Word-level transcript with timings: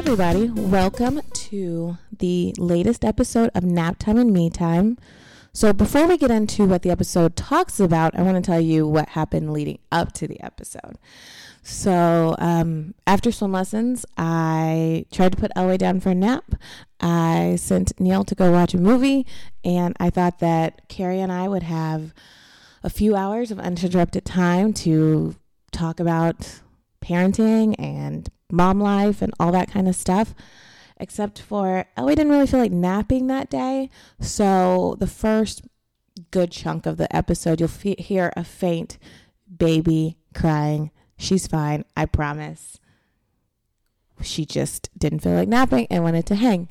everybody. 0.00 0.48
Welcome 0.48 1.20
to 1.30 1.98
the 2.10 2.54
latest 2.56 3.04
episode 3.04 3.50
of 3.54 3.64
Nap 3.64 3.98
Time 3.98 4.16
and 4.16 4.32
Me 4.32 4.48
Time. 4.48 4.96
So, 5.52 5.74
before 5.74 6.06
we 6.06 6.16
get 6.16 6.30
into 6.30 6.64
what 6.64 6.80
the 6.80 6.90
episode 6.90 7.36
talks 7.36 7.78
about, 7.78 8.18
I 8.18 8.22
want 8.22 8.42
to 8.42 8.50
tell 8.50 8.62
you 8.62 8.88
what 8.88 9.10
happened 9.10 9.52
leading 9.52 9.78
up 9.92 10.12
to 10.14 10.26
the 10.26 10.40
episode. 10.40 10.96
So, 11.62 12.34
um, 12.38 12.94
after 13.06 13.30
swim 13.30 13.52
lessons, 13.52 14.06
I 14.16 15.04
tried 15.12 15.32
to 15.32 15.38
put 15.38 15.52
Elway 15.54 15.76
down 15.76 16.00
for 16.00 16.08
a 16.08 16.14
nap. 16.14 16.54
I 16.98 17.56
sent 17.56 17.92
Neil 18.00 18.24
to 18.24 18.34
go 18.34 18.50
watch 18.50 18.72
a 18.72 18.78
movie, 18.78 19.26
and 19.62 19.94
I 20.00 20.08
thought 20.08 20.38
that 20.38 20.88
Carrie 20.88 21.20
and 21.20 21.30
I 21.30 21.46
would 21.46 21.64
have 21.64 22.14
a 22.82 22.88
few 22.88 23.16
hours 23.16 23.50
of 23.50 23.58
uninterrupted 23.58 24.24
time 24.24 24.72
to 24.72 25.36
talk 25.72 26.00
about 26.00 26.62
parenting 27.02 27.74
and 27.78 28.30
mom 28.52 28.80
life 28.80 29.22
and 29.22 29.32
all 29.38 29.52
that 29.52 29.70
kind 29.70 29.88
of 29.88 29.96
stuff. 29.96 30.34
Except 30.96 31.40
for 31.40 31.86
Ellie 31.96 32.14
didn't 32.14 32.32
really 32.32 32.46
feel 32.46 32.60
like 32.60 32.72
napping 32.72 33.26
that 33.28 33.48
day. 33.48 33.88
So 34.20 34.96
the 34.98 35.06
first 35.06 35.62
good 36.30 36.50
chunk 36.50 36.84
of 36.86 36.98
the 36.98 37.14
episode, 37.14 37.60
you'll 37.60 37.70
f- 37.70 37.98
hear 37.98 38.32
a 38.36 38.44
faint 38.44 38.98
baby 39.56 40.18
crying. 40.34 40.90
She's 41.16 41.46
fine, 41.46 41.84
I 41.96 42.06
promise. 42.06 42.78
She 44.22 44.44
just 44.44 44.90
didn't 44.98 45.20
feel 45.20 45.32
like 45.32 45.48
napping 45.48 45.86
and 45.90 46.04
wanted 46.04 46.26
to 46.26 46.34
hang. 46.34 46.68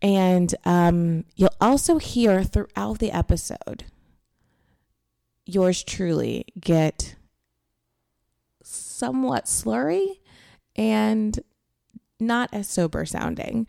And 0.00 0.52
um, 0.64 1.24
you'll 1.36 1.54
also 1.60 1.98
hear 1.98 2.42
throughout 2.42 2.98
the 2.98 3.12
episode 3.12 3.84
yours 5.44 5.82
truly 5.82 6.44
get 6.60 7.16
somewhat 8.62 9.46
slurry 9.46 10.18
and 10.76 11.38
not 12.20 12.50
as 12.52 12.68
sober 12.68 13.04
sounding. 13.04 13.66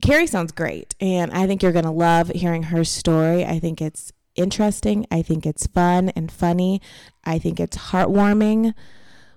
Carrie 0.00 0.26
sounds 0.26 0.52
great, 0.52 0.94
and 1.00 1.30
I 1.32 1.46
think 1.46 1.62
you're 1.62 1.72
going 1.72 1.84
to 1.84 1.90
love 1.90 2.28
hearing 2.28 2.64
her 2.64 2.84
story. 2.84 3.44
I 3.44 3.58
think 3.58 3.82
it's 3.82 4.12
interesting. 4.34 5.06
I 5.10 5.22
think 5.22 5.44
it's 5.44 5.66
fun 5.66 6.08
and 6.10 6.32
funny. 6.32 6.80
I 7.24 7.38
think 7.38 7.60
it's 7.60 7.76
heartwarming. 7.76 8.74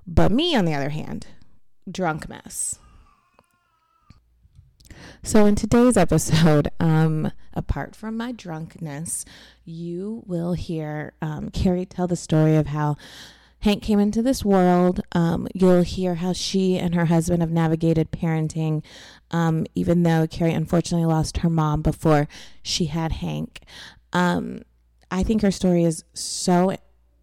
But 0.07 0.31
me, 0.31 0.55
on 0.55 0.65
the 0.65 0.73
other 0.73 0.89
hand, 0.89 1.27
drunk 1.89 2.29
mess. 2.29 2.79
So, 5.21 5.45
in 5.45 5.55
today's 5.55 5.97
episode, 5.97 6.69
um, 6.79 7.31
apart 7.53 7.95
from 7.95 8.17
my 8.17 8.31
drunkenness, 8.31 9.25
you 9.65 10.23
will 10.25 10.53
hear 10.53 11.13
um, 11.21 11.49
Carrie 11.49 11.85
tell 11.85 12.07
the 12.07 12.15
story 12.15 12.55
of 12.55 12.67
how 12.67 12.97
Hank 13.63 13.81
came 13.81 13.99
into 13.99 14.21
this 14.21 14.43
world. 14.43 14.99
Um, 15.13 15.47
you'll 15.53 15.83
hear 15.83 16.15
how 16.15 16.33
she 16.33 16.77
and 16.77 16.93
her 16.95 17.05
husband 17.05 17.41
have 17.41 17.49
navigated 17.49 18.11
parenting, 18.11 18.83
um, 19.31 19.65
even 19.73 20.03
though 20.03 20.27
Carrie 20.27 20.51
unfortunately 20.51 21.05
lost 21.05 21.37
her 21.37 21.49
mom 21.49 21.81
before 21.81 22.27
she 22.61 22.85
had 22.85 23.13
Hank. 23.13 23.61
Um, 24.11 24.63
I 25.09 25.23
think 25.23 25.41
her 25.43 25.51
story 25.51 25.85
is 25.85 26.03
so 26.13 26.75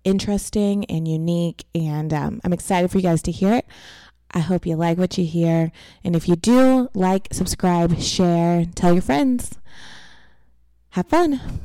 interesting 0.03 0.87
and 0.87 1.07
unique, 1.07 1.67
and 1.75 2.11
um, 2.15 2.41
I'm 2.43 2.55
excited 2.55 2.91
for 2.91 2.97
you 2.97 3.03
guys 3.03 3.21
to 3.23 3.31
hear 3.31 3.53
it. 3.53 3.67
I 4.31 4.39
hope 4.39 4.65
you 4.65 4.77
like 4.77 4.97
what 4.97 5.19
you 5.19 5.27
hear. 5.27 5.71
And 6.03 6.17
if 6.17 6.27
you 6.27 6.37
do, 6.37 6.89
like, 6.95 7.29
subscribe, 7.33 7.99
share, 8.01 8.65
tell 8.75 8.95
your 8.95 9.03
friends. 9.03 9.59
Have 10.91 11.07
fun. 11.07 11.61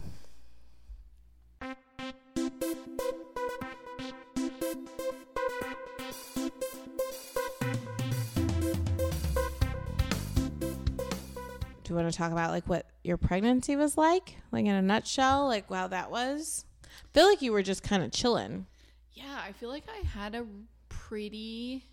Do 11.86 11.94
you 11.94 11.96
want 11.98 12.12
to 12.12 12.18
talk 12.18 12.32
about 12.32 12.50
like 12.52 12.68
what 12.68 12.88
your 13.04 13.18
pregnancy 13.18 13.76
was 13.76 13.96
like? 13.98 14.36
Like 14.52 14.66
in 14.66 14.73
a 14.73 14.82
nutshell, 14.82 15.48
like 15.48 15.70
wow 15.70 15.88
that 15.88 16.10
was? 16.12 16.66
I 16.84 16.88
feel 17.14 17.28
like 17.28 17.42
you 17.42 17.52
were 17.54 17.64
just 17.64 17.84
kind 17.84 18.04
of 18.04 18.12
chilling. 18.12 18.66
Yeah, 19.14 19.40
I 19.48 19.52
feel 19.54 19.70
like 19.70 19.84
I 19.88 20.06
had 20.06 20.36
a 20.36 20.46
pretty 20.90 21.86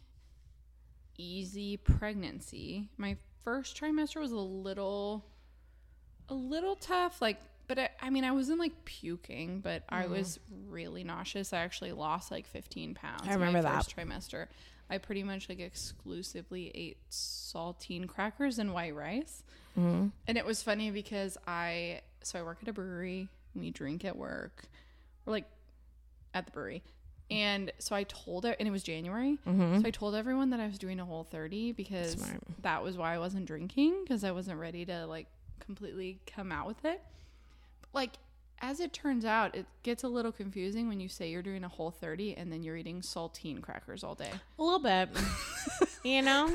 easy 1.19 1.77
pregnancy. 1.77 2.89
My 2.97 3.17
first 3.45 3.79
trimester 3.81 4.21
was 4.21 4.33
a 4.33 4.37
little 4.37 5.25
a 6.29 6.35
little 6.35 6.77
tough 6.77 7.21
like 7.21 7.39
but 7.69 7.79
I, 7.79 7.91
I 8.01 8.11
mean 8.11 8.25
I 8.25 8.33
wasn't 8.33 8.59
like 8.59 8.85
puking, 8.85 9.61
but 9.61 9.83
I 9.89 10.05
Mm-hmm. 10.05 10.13
was 10.13 10.41
really 10.69 11.05
nauseous. 11.05 11.53
I 11.53 11.59
actually 11.59 11.93
lost 11.93 12.31
like 12.31 12.47
15 12.47 12.95
pounds. 12.95 13.23
I 13.29 13.35
in 13.35 13.41
my 13.41 13.47
remember 13.47 13.63
that. 13.69 13.85
first 13.85 13.97
trimester. 13.97 14.47
I 14.91 14.99
pretty 14.99 15.23
much 15.23 15.49
like 15.49 15.61
exclusively 15.61 16.71
ate 16.75 16.99
saltine 17.11 18.07
crackers 18.09 18.59
and 18.59 18.73
white 18.75 18.95
rice. 18.95 19.43
Mm-hmm. 19.79 20.09
And 20.29 20.39
it 20.39 20.45
was 20.45 20.63
funny 20.63 20.91
because 20.91 21.39
I 21.47 22.01
so 22.23 22.39
I 22.39 22.43
work 22.43 22.59
at 22.63 22.69
a 22.69 22.73
brewery. 22.73 23.29
We 23.55 23.71
drink 23.71 24.05
at 24.05 24.17
work. 24.17 24.65
We're 25.25 25.33
like 25.33 25.47
at 26.35 26.47
the 26.47 26.53
brewery. 26.53 26.83
And 27.31 27.73
so 27.79 27.97
I 27.97 28.03
told 28.05 28.45
it, 28.45 28.57
and 28.59 28.69
it 28.69 28.71
was 28.71 28.83
January. 28.83 29.39
So 29.47 29.83
I 29.87 29.91
told 29.91 30.15
everyone 30.15 30.51
that 30.51 30.61
I 30.61 30.67
was 30.67 30.79
doing 30.79 31.01
a 31.01 31.05
whole 31.05 31.25
30 31.25 31.73
because 31.73 32.15
Mm-hmm. 32.17 32.25
Smart. 32.27 32.43
that 32.63 32.83
was 32.83 32.97
why 32.99 33.15
I 33.15 33.19
wasn't 33.19 33.47
drinking 33.47 34.03
because 34.05 34.23
I 34.25 34.33
wasn't 34.33 34.59
ready 34.61 34.85
to 34.85 35.07
like 35.07 35.29
completely 35.61 36.19
come 36.27 36.53
out 36.53 36.67
with 36.67 36.85
it. 36.85 37.01
But 37.81 37.89
like, 37.95 38.13
as 38.63 38.79
it 38.81 38.93
turns 38.93 39.25
out, 39.25 39.55
it 39.57 39.67
gets 39.83 40.05
a 40.05 40.09
little 40.09 40.31
confusing 40.33 40.89
when 40.89 41.01
you 41.01 41.09
say 41.09 41.29
you're 41.29 41.43
doing 41.43 41.65
a 41.65 41.69
whole 41.69 41.91
30 41.91 42.37
and 42.37 42.53
then 42.53 42.63
you're 42.63 42.77
eating 42.77 43.01
saltine 43.01 43.61
crackers 43.61 44.05
all 44.05 44.15
day. 44.15 44.31
A 44.59 44.63
little 44.63 44.79
bit. 44.79 45.09
you 46.05 46.23
know? 46.23 46.49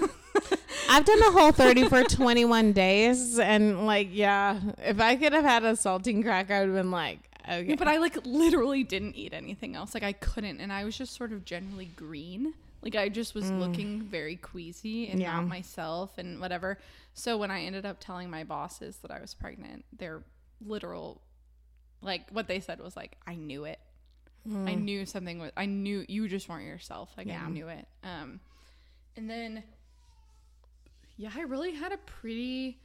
I've 0.89 1.03
done 1.05 1.19
a 1.19 1.31
whole 1.31 1.51
30 1.51 1.89
for 1.89 2.03
21 2.03 2.71
days. 2.71 3.37
And, 3.37 3.85
like, 3.85 4.07
yeah, 4.11 4.59
if 4.79 5.01
I 5.01 5.17
could 5.17 5.33
have 5.33 5.43
had 5.43 5.63
a 5.65 5.73
saltine 5.73 6.23
cracker, 6.23 6.53
I 6.53 6.59
would 6.61 6.69
have 6.69 6.75
been 6.77 6.91
like, 6.91 7.19
okay. 7.43 7.63
Yeah, 7.63 7.75
but 7.75 7.89
I 7.89 7.97
like 7.97 8.17
literally 8.25 8.83
didn't 8.83 9.15
eat 9.15 9.33
anything 9.33 9.75
else. 9.75 9.93
Like 9.93 10.03
I 10.03 10.13
couldn't, 10.13 10.59
and 10.61 10.71
I 10.71 10.85
was 10.85 10.97
just 10.97 11.13
sort 11.13 11.33
of 11.33 11.43
generally 11.45 11.89
green. 11.97 12.53
Like 12.81 12.95
I 12.95 13.09
just 13.09 13.35
was 13.35 13.51
looking 13.51 14.01
very 14.03 14.35
queasy 14.37 15.09
and 15.09 15.19
Mm. 15.19 15.23
Yeah. 15.23 15.33
not 15.33 15.47
myself 15.47 16.17
and 16.17 16.39
whatever. 16.39 16.77
So 17.13 17.35
when 17.37 17.51
I 17.51 17.63
ended 17.63 17.85
up 17.85 17.97
telling 17.99 18.29
my 18.29 18.43
bosses 18.45 18.97
that 19.01 19.11
I 19.11 19.19
was 19.19 19.33
pregnant, 19.33 19.83
their 19.97 20.21
literal, 20.65 21.19
like 22.01 22.29
what 22.31 22.47
they 22.47 22.59
said 22.59 22.79
was 22.79 22.95
like, 22.95 23.17
I 23.25 23.35
knew 23.35 23.65
it. 23.65 23.79
I 24.49 24.75
knew 24.75 25.05
something 25.05 25.39
was. 25.39 25.51
I 25.57 25.65
knew 25.65 26.05
you 26.07 26.29
just 26.29 26.47
weren't 26.47 26.65
yourself. 26.65 27.11
Like 27.17 27.27
Mm. 27.27 27.31
Yeah. 27.31 27.43
I 27.45 27.49
knew 27.49 27.67
it. 27.67 27.85
Um, 28.01 28.39
and 29.17 29.29
then, 29.29 29.61
yeah, 31.17 31.31
I 31.35 31.41
really 31.41 31.73
had 31.73 31.91
a 31.91 31.97
pretty, 31.97 32.79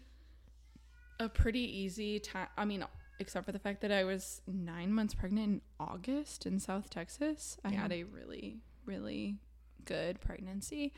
a 1.20 1.28
pretty 1.28 1.60
easy 1.60 2.18
time. 2.18 2.48
I 2.56 2.64
mean, 2.64 2.84
except 3.20 3.46
for 3.46 3.52
the 3.52 3.60
fact 3.60 3.80
that 3.82 3.92
I 3.92 4.02
was 4.02 4.40
nine 4.48 4.92
months 4.92 5.14
pregnant 5.14 5.46
in 5.46 5.60
August 5.78 6.46
in 6.46 6.58
South 6.58 6.90
Texas. 6.90 7.58
I 7.64 7.70
Yeah. 7.70 7.82
had 7.82 7.92
a 7.92 8.02
really, 8.04 8.58
really 8.84 9.36
good 9.84 10.20
pregnancy. 10.20 10.92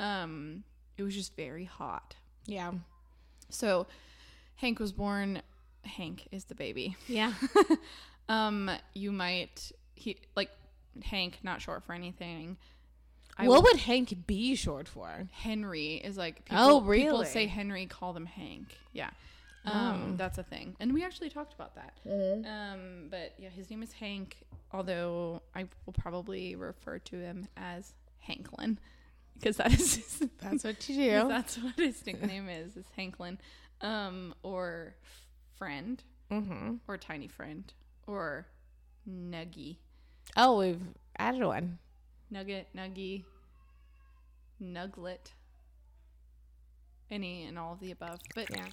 Um, 0.00 0.64
it 0.96 1.04
was 1.04 1.14
just 1.14 1.36
very 1.36 1.66
hot. 1.66 2.16
yeah. 2.46 2.72
So, 3.48 3.86
Hank 4.56 4.78
was 4.80 4.92
born. 4.92 5.42
Hank 5.84 6.28
is 6.32 6.44
the 6.44 6.54
baby. 6.54 6.96
Yeah. 7.08 7.32
Um, 8.28 8.70
you 8.94 9.10
might 9.10 9.72
he 9.96 10.16
like 10.36 10.50
Hank, 11.02 11.38
not 11.42 11.60
short 11.60 11.82
for 11.82 11.94
anything. 11.94 12.58
I 13.36 13.48
what 13.48 13.56
will- 13.56 13.62
would 13.72 13.80
Hank 13.80 14.14
be 14.26 14.54
short 14.54 14.86
for? 14.86 15.26
Henry 15.32 15.94
is 15.94 16.16
like 16.16 16.42
Oh, 16.48 16.80
People 16.88 17.24
say 17.24 17.46
Henry, 17.48 17.86
call 17.86 18.12
them 18.12 18.26
Hank. 18.26 18.68
Yeah. 18.92 19.10
Oh. 19.66 19.72
Um, 19.72 20.14
that's 20.16 20.38
a 20.38 20.44
thing, 20.44 20.76
and 20.78 20.94
we 20.94 21.02
actually 21.04 21.28
talked 21.28 21.54
about 21.54 21.74
that. 21.74 21.94
Um, 22.06 23.08
but 23.10 23.34
yeah, 23.36 23.48
his 23.48 23.68
name 23.68 23.82
is 23.82 23.92
Hank. 23.94 24.36
Although 24.72 25.42
I 25.56 25.66
will 25.84 25.92
probably 25.92 26.54
refer 26.54 27.00
to 27.00 27.16
him 27.16 27.48
as 27.56 27.92
Hanklin 28.28 28.76
because 29.34 29.56
that 29.56 29.72
is 29.72 29.96
his, 29.96 30.28
That's 30.40 30.62
what 30.62 30.88
you 30.88 30.94
do. 31.22 31.28
that's 31.28 31.58
what 31.58 31.74
his 31.76 32.06
nickname 32.06 32.48
is. 32.48 32.76
Is 32.76 32.86
Hanklin, 32.96 33.38
um, 33.80 34.34
or 34.44 34.94
friend, 35.64 36.02
Mm-hmm. 36.32 36.76
or 36.88 36.96
tiny 36.96 37.28
friend, 37.28 37.70
or 38.06 38.46
Nuggy. 39.08 39.76
Oh, 40.36 40.58
we've 40.58 40.80
added 41.18 41.44
one. 41.44 41.78
Nugget, 42.30 42.68
Nuggy, 42.74 43.24
Nuglet. 44.62 45.32
Any 47.10 47.44
and 47.44 47.58
all 47.58 47.72
of 47.74 47.80
the 47.80 47.90
above. 47.90 48.20
But 48.34 48.48
Yeah. 48.56 48.66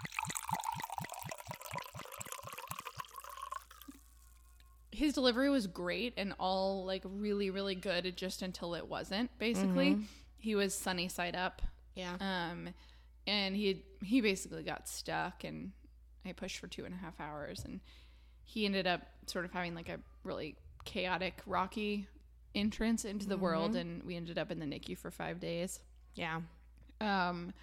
his 4.92 5.14
delivery 5.14 5.50
was 5.50 5.68
great 5.68 6.14
and 6.18 6.34
all 6.40 6.86
like 6.86 7.04
really, 7.06 7.50
really 7.50 7.76
good 7.76 8.16
just 8.18 8.42
until 8.42 8.74
it 8.76 8.88
wasn't, 8.88 9.30
basically. 9.38 9.98
He 10.40 10.56
was 10.56 10.74
sunny 10.74 11.08
side 11.08 11.36
up. 11.36 11.62
Yeah. 11.96 12.16
Um 12.20 12.70
and 13.26 13.56
he 13.56 13.84
he 14.04 14.22
basically 14.22 14.64
got 14.64 14.88
stuck 14.88 15.44
and 15.44 15.72
I 16.28 16.34
pushed 16.34 16.60
for 16.60 16.68
two 16.68 16.86
and 16.86 16.94
a 16.94 16.98
half 16.98 17.20
hours 17.20 17.64
and 17.66 17.80
he 18.44 18.66
ended 18.66 18.88
up 18.88 19.02
sort 19.26 19.46
of 19.46 19.52
having 19.52 19.76
like 19.76 19.90
a 19.90 20.00
really 20.24 20.56
chaotic, 20.86 21.42
rocky 21.46 22.08
entrance 22.56 23.06
into 23.06 23.28
the 23.28 23.38
world 23.38 23.76
and 23.76 24.04
we 24.04 24.16
ended 24.16 24.38
up 24.38 24.52
in 24.52 24.60
the 24.60 24.66
NICU 24.66 24.98
for 24.98 25.12
five 25.12 25.40
days. 25.40 25.80
Yeah. 26.16 26.42
Um, 27.02 27.54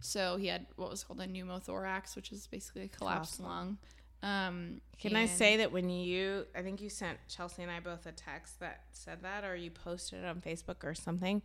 So 0.00 0.36
he 0.36 0.46
had 0.46 0.66
what 0.76 0.90
was 0.90 1.04
called 1.04 1.20
a 1.20 1.26
pneumothorax, 1.26 2.16
which 2.16 2.32
is 2.32 2.46
basically 2.46 2.82
a 2.84 2.88
collapsed 2.88 3.36
Collapsed 3.36 3.40
lung. 3.40 3.78
Um, 4.22 4.80
Can 4.98 5.16
I 5.16 5.26
say 5.26 5.56
that 5.58 5.72
when 5.72 5.88
you, 5.88 6.46
I 6.54 6.62
think 6.62 6.80
you 6.80 6.90
sent 6.90 7.18
Chelsea 7.28 7.62
and 7.62 7.70
I 7.70 7.80
both 7.80 8.06
a 8.06 8.12
text 8.12 8.60
that 8.60 8.84
said 8.92 9.22
that, 9.22 9.44
or 9.44 9.56
you 9.56 9.70
posted 9.70 10.20
it 10.22 10.26
on 10.26 10.40
Facebook 10.42 10.84
or 10.84 10.94
something, 10.94 11.40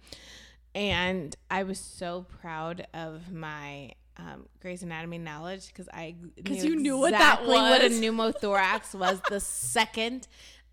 and 0.73 1.33
I 1.49 1.63
was 1.63 1.79
so 1.79 2.25
proud 2.41 2.85
of 2.93 3.31
my 3.31 3.91
um, 4.17 4.45
Grey's 4.61 4.81
Anatomy 4.83 5.17
knowledge 5.17 5.67
because 5.67 5.89
I 5.89 6.15
because 6.35 6.63
you 6.63 6.75
knew 6.75 6.97
what 6.97 7.11
that 7.11 7.41
exactly 7.41 7.55
what 7.55 7.81
a 7.81 7.89
pneumothorax 7.89 8.93
was 8.97 9.21
the 9.29 9.39
second 9.41 10.27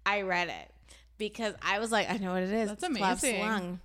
I 0.06 0.22
read 0.22 0.48
it 0.48 0.70
because 1.18 1.54
I 1.62 1.78
was 1.78 1.92
like, 1.92 2.10
I 2.10 2.18
know 2.18 2.32
what 2.34 2.42
it 2.42 2.52
is. 2.52 2.68
That's 2.68 2.82
It's 2.82 2.96
amazing. 2.96 3.40
lung. 3.40 3.80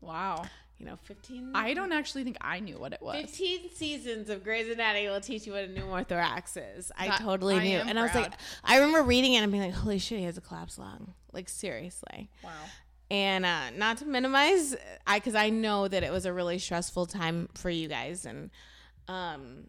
Wow. 0.00 0.44
You 0.78 0.86
know, 0.86 0.96
fifteen. 1.04 1.52
I 1.54 1.74
don't 1.74 1.92
actually 1.92 2.24
think 2.24 2.38
I 2.40 2.58
knew 2.58 2.76
what 2.78 2.92
it 2.92 3.00
was. 3.00 3.14
15 3.16 3.70
seasons 3.74 4.28
of 4.30 4.42
Grey's 4.42 4.68
Anatomy 4.68 5.08
will 5.08 5.20
teach 5.20 5.46
you 5.46 5.52
what 5.52 5.64
a 5.64 5.68
pneumothorax 5.68 6.58
is. 6.76 6.90
I 6.98 7.06
That- 7.08 7.20
totally 7.20 7.54
I 7.56 7.62
knew. 7.62 7.78
And 7.78 7.98
I 7.98 8.02
was 8.02 8.14
like. 8.14 8.32
I 8.64 8.76
remember 8.78 9.02
reading 9.02 9.34
it 9.34 9.38
and 9.38 9.52
being 9.52 9.62
like, 9.64 9.74
holy 9.74 9.98
shit, 9.98 10.18
he 10.18 10.24
has 10.24 10.36
a 10.36 10.40
collapsed 10.40 10.78
lung. 10.78 11.14
Like, 11.32 11.48
seriously. 11.48 12.28
Wow. 12.42 12.50
And 13.12 13.44
uh, 13.46 13.70
not 13.76 13.98
to 13.98 14.06
minimize, 14.06 14.74
I 15.06 15.18
because 15.18 15.34
I 15.34 15.50
know 15.50 15.86
that 15.86 16.02
it 16.02 16.10
was 16.10 16.26
a 16.26 16.32
really 16.32 16.58
stressful 16.58 17.06
time 17.06 17.48
for 17.54 17.70
you 17.70 17.86
guys. 17.86 18.26
And 18.26 18.50
um, 19.08 19.66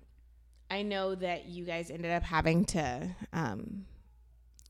I 0.69 0.81
know 0.81 1.15
that 1.15 1.45
you 1.45 1.65
guys 1.65 1.91
ended 1.91 2.12
up 2.12 2.24
having 2.24 2.65
to 2.65 3.15
um, 3.31 3.85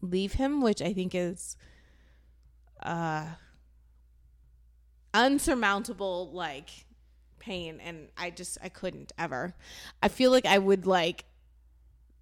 leave 0.02 0.34
him, 0.34 0.62
which 0.62 0.82
I 0.82 0.94
think 0.94 1.16
is 1.16 1.56
uh, 2.82 3.26
unsurmountable, 5.14 6.32
like 6.34 6.70
pain. 7.40 7.80
And 7.80 8.10
I 8.18 8.30
just, 8.30 8.58
I 8.64 8.70
couldn't 8.70 9.12
ever. 9.18 9.54
I 10.02 10.08
feel 10.08 10.32
like 10.32 10.46
I 10.46 10.58
would 10.58 10.86
like 10.86 11.26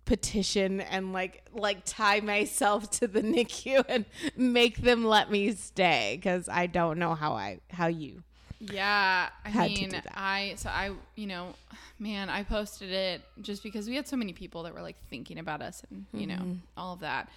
petition 0.04 0.82
and 0.82 1.14
like 1.14 1.44
like 1.54 1.86
tie 1.86 2.20
myself 2.20 2.90
to 2.90 3.08
the 3.08 3.22
NICU 3.22 3.86
and 3.88 4.06
make 4.36 4.78
them 4.78 5.06
let 5.06 5.32
me 5.32 5.54
stay 5.54 6.18
because 6.18 6.50
I 6.50 6.68
don't 6.68 7.00
know 7.00 7.16
how 7.16 7.34
I 7.34 7.60
how 7.70 7.88
you 7.88 8.24
Yeah, 8.72 9.30
I 9.44 9.68
mean. 9.68 9.90
I 10.14 10.54
so 10.58 10.70
I 10.70 10.92
you 11.16 11.26
know, 11.28 11.56
man, 12.00 12.30
I 12.30 12.44
posted 12.44 12.92
it 12.92 13.22
just 13.42 13.64
because 13.64 13.88
we 13.88 13.96
had 13.96 14.08
so 14.08 14.16
many 14.16 14.34
people 14.34 14.64
that 14.64 14.74
were 14.74 14.82
like 14.82 14.98
thinking 15.10 15.40
about 15.40 15.62
us 15.62 15.84
and 15.90 16.06
you 16.14 16.28
Mm-hmm. 16.28 16.50
know 16.52 16.58
all 16.78 16.94
of 16.94 17.00
that, 17.00 17.30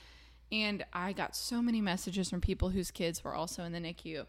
and 0.53 0.85
I 0.93 1.13
got 1.13 1.35
so 1.35 1.63
many 1.63 1.81
messages 1.81 2.29
from 2.31 2.41
people 2.41 2.69
whose 2.71 2.91
kids 2.91 3.25
were 3.25 3.35
also 3.35 3.65
in 3.65 3.73
the 3.73 3.79
NICU, 3.81 4.27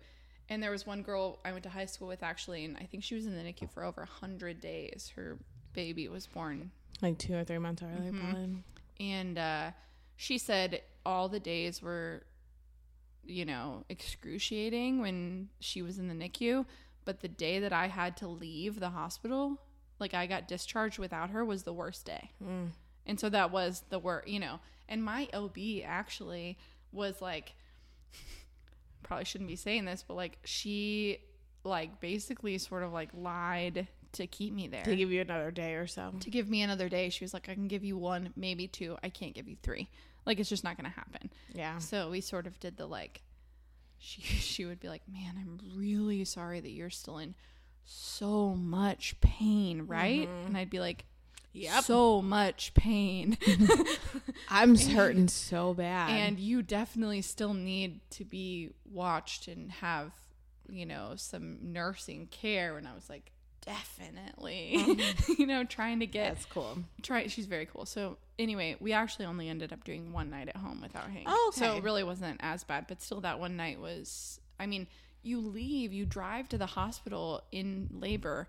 and 0.50 0.64
there 0.64 0.72
was 0.72 0.86
one 0.88 1.02
girl 1.02 1.40
I 1.44 1.52
went 1.52 1.64
to 1.64 1.70
high 1.70 1.86
school 1.88 2.08
with 2.08 2.24
actually, 2.24 2.64
and 2.66 2.78
I 2.78 2.86
think 2.86 3.04
she 3.04 3.16
was 3.16 3.26
in 3.26 3.36
the 3.36 3.44
NICU 3.44 3.70
for 3.70 3.84
over 3.84 4.06
hundred 4.06 4.62
days. 4.62 5.12
Her 5.16 5.38
baby 5.74 6.08
was 6.08 6.28
born 6.28 6.72
like 7.02 7.18
two 7.18 7.36
or 7.36 7.44
three 7.44 7.58
months 7.58 7.84
earlier. 7.84 8.14
probably. 8.14 8.64
and 9.02 9.38
uh, 9.38 9.72
she 10.16 10.38
said 10.38 10.82
all 11.06 11.28
the 11.28 11.42
days 11.42 11.82
were 11.82 12.24
you 13.28 13.44
know 13.44 13.84
excruciating 13.90 15.02
when 15.02 15.50
she 15.60 15.82
was 15.82 15.98
in 15.98 16.08
the 16.08 16.14
nicu 16.14 16.64
but 17.06 17.22
the 17.22 17.28
day 17.28 17.60
that 17.60 17.74
i 17.74 17.88
had 17.88 18.18
to 18.18 18.28
leave 18.28 18.80
the 18.80 18.90
hospital 18.90 19.62
like 20.00 20.14
i 20.14 20.26
got 20.26 20.48
discharged 20.48 21.00
without 21.00 21.30
her 21.30 21.46
was 21.46 21.64
the 21.64 21.74
worst 21.74 22.06
day 22.06 22.32
mm. 22.44 22.68
and 23.06 23.20
so 23.20 23.30
that 23.30 23.52
was 23.52 23.84
the 23.90 24.00
worst 24.00 24.28
you 24.28 24.40
know 24.40 24.60
and 24.90 25.04
my 25.04 25.28
ob 25.34 25.58
actually 25.86 26.58
was 26.92 27.22
like 27.22 27.54
probably 29.04 29.26
shouldn't 29.26 29.48
be 29.48 29.56
saying 29.56 29.86
this 29.86 30.04
but 30.08 30.16
like 30.16 30.38
she 30.44 31.20
like 31.64 32.00
basically 32.00 32.58
sort 32.58 32.84
of 32.84 32.92
like 32.92 33.10
lied 33.14 33.88
to 34.16 34.28
keep 34.28 34.54
me 34.54 34.68
there 34.68 34.84
To 34.84 34.96
give 34.96 35.12
you 35.12 35.22
another 35.22 35.52
day 35.52 35.76
or 35.76 35.88
so. 35.88 36.14
to 36.20 36.30
give 36.30 36.50
me 36.50 36.62
another 36.62 36.90
day. 36.90 37.10
She 37.10 37.24
was 37.24 37.34
like, 37.34 37.50
I 37.50 37.54
can 37.54 37.68
give 37.68 37.84
you 37.84 37.98
one, 37.98 38.32
maybe 38.36 38.68
two. 38.68 38.98
I 39.04 39.10
can't 39.10 39.34
give 39.34 39.48
you 39.48 39.58
three. 39.62 39.90
Like 40.26 40.40
it's 40.40 40.50
just 40.50 40.64
not 40.64 40.78
going 40.78 40.90
to 40.90 40.96
happen. 40.96 41.30
Yeah. 41.54 41.78
So 41.80 42.10
we 42.10 42.22
sort 42.22 42.48
of 42.48 42.60
did 42.60 42.78
the 42.78 42.88
like. 42.88 43.22
She 44.06 44.22
she 44.22 44.66
would 44.66 44.80
be 44.80 44.88
like, 44.88 45.02
"Man, 45.12 45.36
I'm 45.38 45.60
really 45.76 46.24
sorry 46.26 46.60
that 46.60 46.70
you're 46.70 46.90
still 46.90 47.18
in 47.18 47.36
so 47.84 48.54
much 48.56 49.20
pain, 49.20 49.88
right?" 49.88 50.28
Mm-hmm. 50.30 50.48
And 50.48 50.58
I'd 50.58 50.70
be 50.70 50.80
like, 50.80 51.06
Yep. 51.54 51.84
so 51.84 52.22
much 52.22 52.74
pain." 52.76 53.38
I'm 54.50 54.76
hurting 54.96 55.28
so 55.28 55.74
bad. 55.74 56.12
and 56.12 56.40
you 56.40 56.62
definitely 56.62 57.22
still 57.22 57.54
need 57.54 58.00
to 58.12 58.24
be 58.26 58.72
watched 58.86 59.48
and 59.48 59.72
have, 59.72 60.12
you 60.70 60.86
know, 60.86 61.14
some 61.16 61.58
nursing 61.62 62.28
care. 62.28 62.78
And 62.78 62.88
I 62.88 62.94
was 62.94 63.10
like, 63.10 63.32
definitely, 63.66 64.76
um, 64.78 65.00
you 65.38 65.48
know, 65.48 65.64
trying 65.64 66.00
to 66.00 66.08
get 66.08 66.34
that's 66.34 66.46
cool. 66.46 66.78
try 67.02 67.28
she's 67.28 67.46
very 67.46 67.66
cool. 67.66 67.86
So 67.86 68.18
anyway 68.38 68.76
we 68.80 68.94
actually 68.94 69.26
only 69.26 69.50
ended 69.50 69.72
up 69.72 69.84
doing 69.84 70.12
one 70.12 70.30
night 70.30 70.50
at 70.50 70.58
home 70.58 70.82
without 70.82 71.10
hank. 71.10 71.26
Oh, 71.28 71.52
so 71.54 71.76
it 71.78 71.84
really 71.84 72.04
wasn't 72.04 72.40
as 72.42 72.64
bad 72.64 72.86
but 72.88 73.02
still 73.02 73.22
that 73.22 73.40
one 73.40 73.56
night 73.56 73.80
was 73.80 74.40
i 74.60 74.66
mean 74.66 74.88
you 75.24 75.40
leave 75.40 75.94
you 75.94 76.06
drive 76.06 76.50
to 76.50 76.58
the 76.58 76.66
hospital 76.66 77.44
in 77.52 77.90
labor 77.92 78.48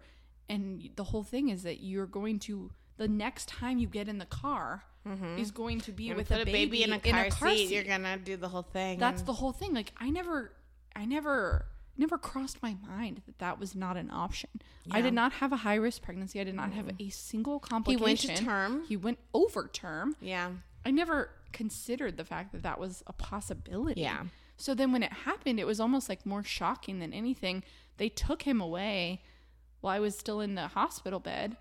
and 0.49 0.89
the 0.97 1.05
whole 1.05 1.23
thing 1.23 1.49
is 1.49 1.63
that 1.63 1.83
you're 1.83 2.07
going 2.07 2.39
to 2.41 2.71
the 2.97 3.09
next 3.09 3.49
time 3.49 3.79
you 3.79 3.87
get 3.87 4.09
in 4.09 4.19
the 4.19 4.27
car 4.27 4.83
mm-hmm. 5.07 5.39
is 5.39 5.51
going 5.51 5.81
to 5.81 5.93
be 5.93 6.13
with 6.15 6.31
a 6.31 6.39
put 6.39 6.47
baby, 6.47 6.83
in 6.83 6.93
a 6.93 7.01
car, 7.01 7.31
seat, 7.31 7.71
You're 7.71 7.85
gonna 7.85 8.17
do 8.17 8.37
the 8.37 8.49
whole 8.49 8.63
thing. 8.63 8.99
that's 8.99 9.23
the 9.23 9.33
whole 9.33 9.53
thing. 9.53 9.75
Like 9.75 9.93
i 9.99 10.09
never 10.09 10.53
i 10.95 11.05
never 11.05 11.67
never 11.99 12.19
crossed 12.19 12.63
my 12.63 12.77
mind 12.89 13.23
that 13.27 13.39
that 13.39 13.59
was 13.59 13.75
not 13.75 13.97
an 13.97 14.11
option 14.11 14.51
i 14.91 15.01
did 15.01 15.15
not 15.15 15.33
have 15.33 15.53
a 15.53 15.57
high 15.57 15.75
risk 15.75 16.03
pregnancy 16.03 16.41
i 16.41 16.45
did 16.45 16.55
not 16.55 16.73
have 16.73 16.91
a 17.01 17.09
single 17.09 17.59
complication. 17.59 17.99
he 17.99 18.05
went 18.05 18.21
to 18.21 18.45
term. 18.45 18.85
he 18.89 18.97
went 18.97 19.19
over 19.35 19.69
term 19.73 20.17
Yeah. 20.21 20.51
i 20.85 20.91
never 20.91 21.31
considered 21.53 22.17
the 22.17 22.25
fact 22.25 22.53
that 22.53 22.63
that 22.63 22.79
was 22.79 23.03
a 23.07 23.13
possibility 23.13 24.01
Yeah. 24.03 24.25
so 24.57 24.75
then 24.75 24.93
when 24.93 25.03
it 25.03 25.13
happened 25.13 25.59
it 25.59 25.67
was 25.67 25.81
almost 25.81 26.09
like 26.09 26.27
more 26.27 26.45
shocking 26.45 26.99
than 26.99 27.13
anything 27.13 27.65
they 27.97 28.09
took 28.09 28.43
him 28.43 28.61
away 28.61 29.23
while 29.81 29.95
i 29.95 30.01
was 30.01 30.17
still 30.19 30.41
in 30.41 30.55
the 30.55 30.69
hospital 30.69 31.19
bed 31.21 31.57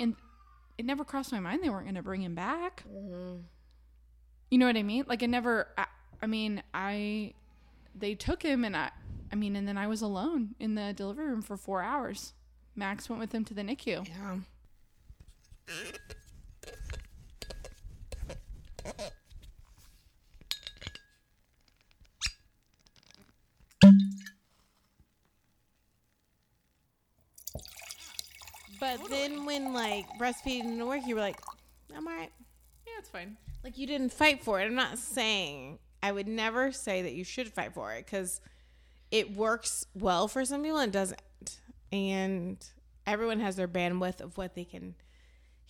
and 0.00 0.16
it 0.78 0.86
never 0.86 1.04
crossed 1.04 1.30
my 1.30 1.40
mind 1.40 1.62
they 1.62 1.68
weren't 1.68 1.84
going 1.84 1.94
to 1.94 2.02
bring 2.02 2.22
him 2.22 2.34
back 2.34 2.82
mm-hmm. 2.90 3.40
you 4.50 4.58
know 4.58 4.66
what 4.66 4.76
I 4.76 4.82
mean? 4.82 5.04
Like 5.06 5.22
it 5.22 5.28
never. 5.28 5.68
I, 5.78 5.86
I 6.22 6.26
mean, 6.26 6.62
I 6.74 7.34
they 7.94 8.14
took 8.14 8.42
him, 8.42 8.64
and 8.64 8.76
I. 8.76 8.90
I 9.32 9.36
mean, 9.36 9.56
and 9.56 9.66
then 9.66 9.78
I 9.78 9.86
was 9.86 10.02
alone 10.02 10.54
in 10.58 10.74
the 10.74 10.92
delivery 10.92 11.26
room 11.26 11.42
for 11.42 11.56
four 11.56 11.82
hours. 11.82 12.34
Max 12.74 13.08
went 13.08 13.20
with 13.20 13.32
him 13.32 13.44
to 13.44 13.54
the 13.54 13.62
NICU. 13.62 14.08
Yeah. 14.08 14.36
But 28.80 29.10
then 29.10 29.44
when 29.44 29.74
like 29.74 30.06
breastfeeding 30.18 30.62
didn't 30.62 30.86
work, 30.86 31.02
you 31.06 31.14
were 31.14 31.20
like, 31.20 31.40
I'm 31.94 32.06
alright. 32.06 32.32
Yeah, 32.86 32.94
it's 32.98 33.10
fine. 33.10 33.36
Like 33.62 33.76
you 33.76 33.86
didn't 33.86 34.12
fight 34.12 34.42
for 34.42 34.58
it. 34.60 34.64
I'm 34.64 34.74
not 34.74 34.98
saying 34.98 35.78
I 36.02 36.12
would 36.12 36.26
never 36.26 36.72
say 36.72 37.02
that 37.02 37.12
you 37.12 37.22
should 37.22 37.52
fight 37.52 37.74
for 37.74 37.92
it 37.92 38.06
because 38.06 38.40
it 39.10 39.34
works 39.36 39.86
well 39.94 40.28
for 40.28 40.44
some 40.44 40.62
people 40.62 40.78
and 40.78 40.92
doesn't. 40.92 41.20
And 41.92 42.64
everyone 43.06 43.40
has 43.40 43.56
their 43.56 43.68
bandwidth 43.68 44.20
of 44.20 44.36
what 44.38 44.54
they 44.54 44.64
can 44.64 44.94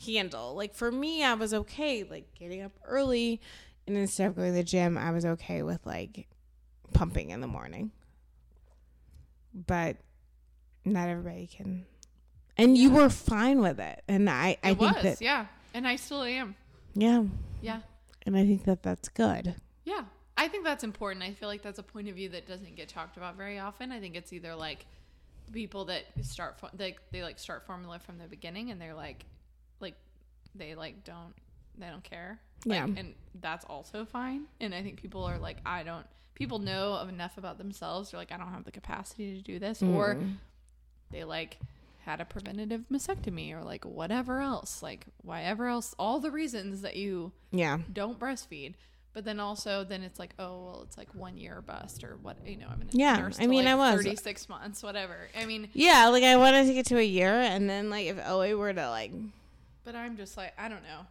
handle. 0.06 0.54
Like 0.54 0.74
for 0.74 0.90
me, 0.92 1.24
I 1.24 1.34
was 1.34 1.54
okay 1.54 2.02
like 2.04 2.34
getting 2.34 2.62
up 2.62 2.72
early 2.84 3.40
and 3.86 3.96
instead 3.96 4.28
of 4.28 4.36
going 4.36 4.48
to 4.48 4.54
the 4.54 4.62
gym, 4.64 4.96
I 4.98 5.10
was 5.10 5.24
okay 5.24 5.62
with 5.62 5.84
like 5.86 6.28
pumping 6.92 7.30
in 7.30 7.40
the 7.40 7.46
morning. 7.46 7.90
But 9.54 9.96
not 10.84 11.08
everybody 11.08 11.46
can. 11.46 11.86
And 12.56 12.76
you 12.76 12.90
were 12.90 13.08
fine 13.08 13.60
with 13.60 13.80
it. 13.80 14.02
And 14.06 14.28
I, 14.28 14.58
I 14.62 14.70
It 14.70 14.78
think 14.78 14.94
was, 14.94 15.02
that, 15.02 15.20
yeah, 15.22 15.46
and 15.74 15.88
I 15.88 15.96
still 15.96 16.22
am. 16.22 16.54
yeah. 16.94 17.24
Yeah, 17.62 17.80
And 18.24 18.36
I 18.38 18.46
think 18.46 18.64
that 18.64 18.82
that's 18.82 19.08
good. 19.10 19.54
yeah. 19.84 20.04
I 20.40 20.48
think 20.48 20.64
that's 20.64 20.84
important. 20.84 21.22
I 21.22 21.32
feel 21.34 21.50
like 21.50 21.60
that's 21.60 21.78
a 21.78 21.82
point 21.82 22.08
of 22.08 22.14
view 22.14 22.30
that 22.30 22.48
doesn't 22.48 22.74
get 22.74 22.88
talked 22.88 23.18
about 23.18 23.36
very 23.36 23.58
often. 23.58 23.92
I 23.92 24.00
think 24.00 24.16
it's 24.16 24.32
either 24.32 24.54
like 24.54 24.86
people 25.52 25.84
that 25.86 26.04
start 26.22 26.58
fo- 26.58 26.70
they 26.72 26.96
they 27.12 27.22
like 27.22 27.38
start 27.38 27.66
formula 27.66 27.98
from 27.98 28.16
the 28.16 28.24
beginning, 28.26 28.70
and 28.70 28.80
they're 28.80 28.94
like, 28.94 29.26
like 29.80 29.96
they 30.54 30.74
like 30.74 31.04
don't 31.04 31.34
they 31.76 31.88
don't 31.88 32.02
care. 32.02 32.40
Like, 32.64 32.78
Yeah. 32.78 32.84
and 33.00 33.14
that's 33.38 33.66
also 33.66 34.06
fine. 34.06 34.46
And 34.60 34.74
I 34.74 34.82
think 34.82 35.00
people 35.02 35.24
are 35.24 35.38
like, 35.38 35.58
I 35.66 35.82
don't. 35.82 36.06
People 36.34 36.58
know 36.58 36.94
of 36.94 37.10
enough 37.10 37.36
about 37.36 37.58
themselves. 37.58 38.10
They're 38.10 38.20
like, 38.20 38.32
I 38.32 38.38
don't 38.38 38.50
have 38.50 38.64
the 38.64 38.70
capacity 38.72 39.36
to 39.36 39.42
do 39.42 39.58
this, 39.58 39.82
or 39.82 40.14
mm. 40.14 40.36
they 41.10 41.24
like 41.24 41.58
had 42.06 42.18
a 42.22 42.24
preventative 42.24 42.86
mastectomy 42.90 43.52
or 43.52 43.62
like 43.62 43.84
whatever 43.84 44.40
else 44.40 44.82
like 44.82 45.04
whatever 45.22 45.66
else 45.66 45.94
all 45.98 46.18
the 46.18 46.30
reasons 46.30 46.80
that 46.80 46.96
you 46.96 47.30
Yeah. 47.52 47.80
don't 47.92 48.18
breastfeed 48.18 48.72
But 49.12 49.24
then 49.24 49.40
also, 49.40 49.82
then 49.82 50.02
it's 50.02 50.18
like, 50.20 50.34
oh 50.38 50.64
well, 50.64 50.82
it's 50.86 50.96
like 50.96 51.12
one 51.14 51.36
year 51.36 51.60
bust 51.66 52.04
or 52.04 52.16
what 52.22 52.36
you 52.46 52.56
know. 52.56 52.66
I'm 52.70 52.78
gonna 52.78 52.90
Yeah, 52.92 53.16
nurse 53.16 53.38
I 53.40 53.46
mean, 53.48 53.64
like, 53.64 53.72
I 53.72 53.94
was. 53.94 54.04
36 54.04 54.48
months, 54.48 54.82
whatever. 54.84 55.16
I 55.36 55.46
mean, 55.46 55.68
Yeah, 55.74 56.08
like 56.08 56.22
I 56.22 56.36
wanted 56.36 56.66
to 56.66 56.74
get 56.74 56.86
to 56.86 56.98
a 56.98 57.02
year, 57.04 57.32
and 57.34 57.68
then 57.68 57.90
like 57.90 58.06
if 58.06 58.18
Oe 58.24 58.56
were 58.56 58.72
to 58.72 58.88
like, 58.88 59.10
but 59.84 59.96
I'm 59.96 60.16
just 60.16 60.36
like 60.36 60.52
I 60.58 60.68
don't 60.68 60.82
know. 60.84 61.06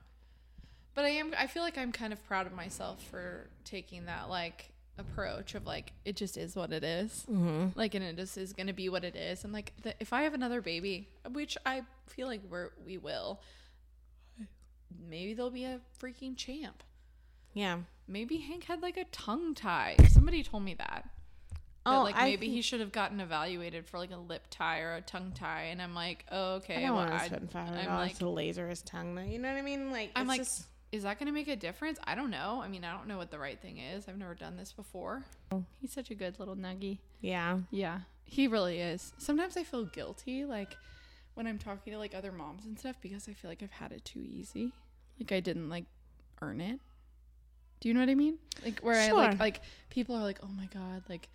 But 0.95 1.05
I 1.05 1.09
am. 1.09 1.33
I 1.37 1.47
feel 1.47 1.61
like 1.63 1.77
I'm 1.77 1.91
kind 1.91 2.13
of 2.13 2.25
proud 2.25 2.47
of 2.47 2.53
myself 2.53 3.03
for 3.03 3.49
taking 3.65 4.05
that 4.05 4.29
like 4.29 4.71
approach 4.97 5.55
of 5.55 5.65
like 5.65 5.93
it 6.03 6.15
just 6.17 6.37
is 6.37 6.55
what 6.57 6.73
it 6.73 6.83
is. 6.83 7.25
mm-hmm. 7.29 7.67
like 7.75 7.95
and 7.95 8.03
it 8.03 8.17
just 8.17 8.37
is 8.37 8.51
gonna 8.51 8.73
be 8.73 8.89
what 8.89 9.05
it 9.05 9.15
is 9.15 9.45
and 9.45 9.53
like 9.53 9.71
the, 9.83 9.93
if 10.01 10.11
i 10.11 10.23
have 10.23 10.33
another 10.33 10.59
baby 10.61 11.07
which 11.31 11.57
i 11.65 11.81
feel 12.07 12.27
like 12.27 12.41
we're 12.49 12.71
we 12.85 12.97
will 12.97 13.39
maybe 15.09 15.33
there'll 15.33 15.49
be 15.51 15.63
a 15.63 15.79
freaking 16.01 16.35
champ 16.35 16.83
yeah. 17.53 17.79
maybe 18.07 18.37
hank 18.37 18.63
had 18.65 18.81
like 18.81 18.97
a 18.97 19.05
tongue 19.05 19.53
tie 19.55 19.95
somebody 20.09 20.43
told 20.43 20.63
me 20.63 20.73
that 20.75 21.03
That, 21.85 21.95
Oh, 21.95 22.03
like 22.03 22.15
I 22.15 22.25
maybe 22.25 22.41
think- 22.47 22.53
he 22.53 22.61
should 22.61 22.79
have 22.81 22.91
gotten 22.91 23.19
evaluated 23.19 23.85
for 23.87 23.97
like 23.97 24.11
a 24.11 24.17
lip 24.17 24.43
tie 24.49 24.79
or 24.81 24.95
a 24.95 25.01
tongue 25.01 25.31
tie 25.33 25.63
and 25.71 25.81
i'm 25.81 25.95
like 25.95 26.25
oh, 26.31 26.55
okay 26.55 26.75
I 26.77 26.81
don't 26.87 26.95
well, 26.95 27.05
want 27.07 27.17
to 27.17 27.23
I- 27.23 27.27
spend 27.27 27.51
five 27.51 27.67
hundred 27.67 27.79
I'm 27.81 27.85
dollars 27.87 28.07
like 28.09 28.17
to 28.19 28.29
laser 28.29 28.67
his 28.69 28.81
tongue. 28.81 29.15
Though, 29.15 29.21
you 29.23 29.39
know 29.39 29.49
what 29.49 29.57
I 29.57 29.61
mean? 29.61 29.91
Like 29.91 30.11
i'm 30.15 30.23
it's 30.23 30.29
like 30.29 30.39
just- 30.41 30.65
is 30.91 31.03
that 31.03 31.19
gonna 31.19 31.31
make 31.31 31.47
a 31.47 31.55
difference 31.55 31.99
i 32.05 32.15
don't 32.15 32.31
know 32.31 32.61
i 32.63 32.67
mean 32.67 32.83
i 32.83 32.91
don't 32.91 33.07
know 33.07 33.17
what 33.19 33.29
the 33.29 33.37
right 33.37 33.59
thing 33.61 33.77
is 33.77 34.07
i've 34.07 34.17
never 34.17 34.33
done 34.33 34.57
this 34.57 34.71
before 34.73 35.23
he's 35.79 35.93
such 35.93 36.09
a 36.09 36.15
good 36.15 36.39
little 36.39 36.55
nuggy 36.55 36.97
yeah, 37.21 37.59
Yeah, 37.69 37.99
he 38.23 38.47
really 38.47 38.79
is. 38.79 39.11
Sometimes 39.17 39.57
I 39.57 39.63
feel 39.63 39.83
guilty, 39.85 40.45
like 40.45 40.77
when 41.33 41.45
I'm 41.47 41.57
talking 41.59 41.91
to 41.93 41.99
like 41.99 42.15
other 42.15 42.31
moms 42.31 42.65
and 42.65 42.79
stuff, 42.79 42.95
because 43.01 43.27
I 43.27 43.33
feel 43.33 43.51
like 43.51 43.61
I've 43.61 43.71
had 43.71 43.91
it 43.91 44.05
too 44.05 44.21
easy. 44.21 44.71
Like 45.19 45.31
I 45.33 45.41
didn't 45.41 45.69
like 45.69 45.83
earn 46.41 46.61
it. 46.61 46.79
Do 47.79 47.87
you 47.87 47.93
know 47.93 48.01
what 48.01 48.09
I 48.09 48.15
mean? 48.15 48.37
Like 48.63 48.79
where 48.81 48.99
I 48.99 49.11
like 49.11 49.39
like 49.39 49.61
people 49.89 50.15
are 50.15 50.23
like, 50.23 50.39
oh 50.43 50.49
my 50.55 50.67
god, 50.73 51.03
like 51.09 51.29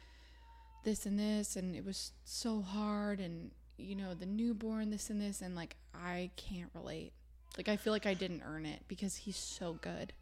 this 0.84 1.06
and 1.06 1.18
this, 1.18 1.56
and 1.56 1.74
it 1.74 1.84
was 1.84 2.12
so 2.24 2.60
hard, 2.60 3.20
and 3.20 3.50
you 3.78 3.94
know 3.94 4.14
the 4.14 4.26
newborn, 4.26 4.90
this 4.90 5.10
and 5.10 5.20
this, 5.20 5.40
and 5.40 5.54
like 5.54 5.76
I 5.94 6.30
can't 6.36 6.70
relate. 6.74 7.12
Like 7.56 7.68
I 7.68 7.76
feel 7.76 7.92
like 7.92 8.06
I 8.06 8.14
didn't 8.14 8.42
earn 8.46 8.66
it 8.66 8.80
because 8.88 9.16
he's 9.16 9.36
so 9.36 9.78
good. 9.80 10.12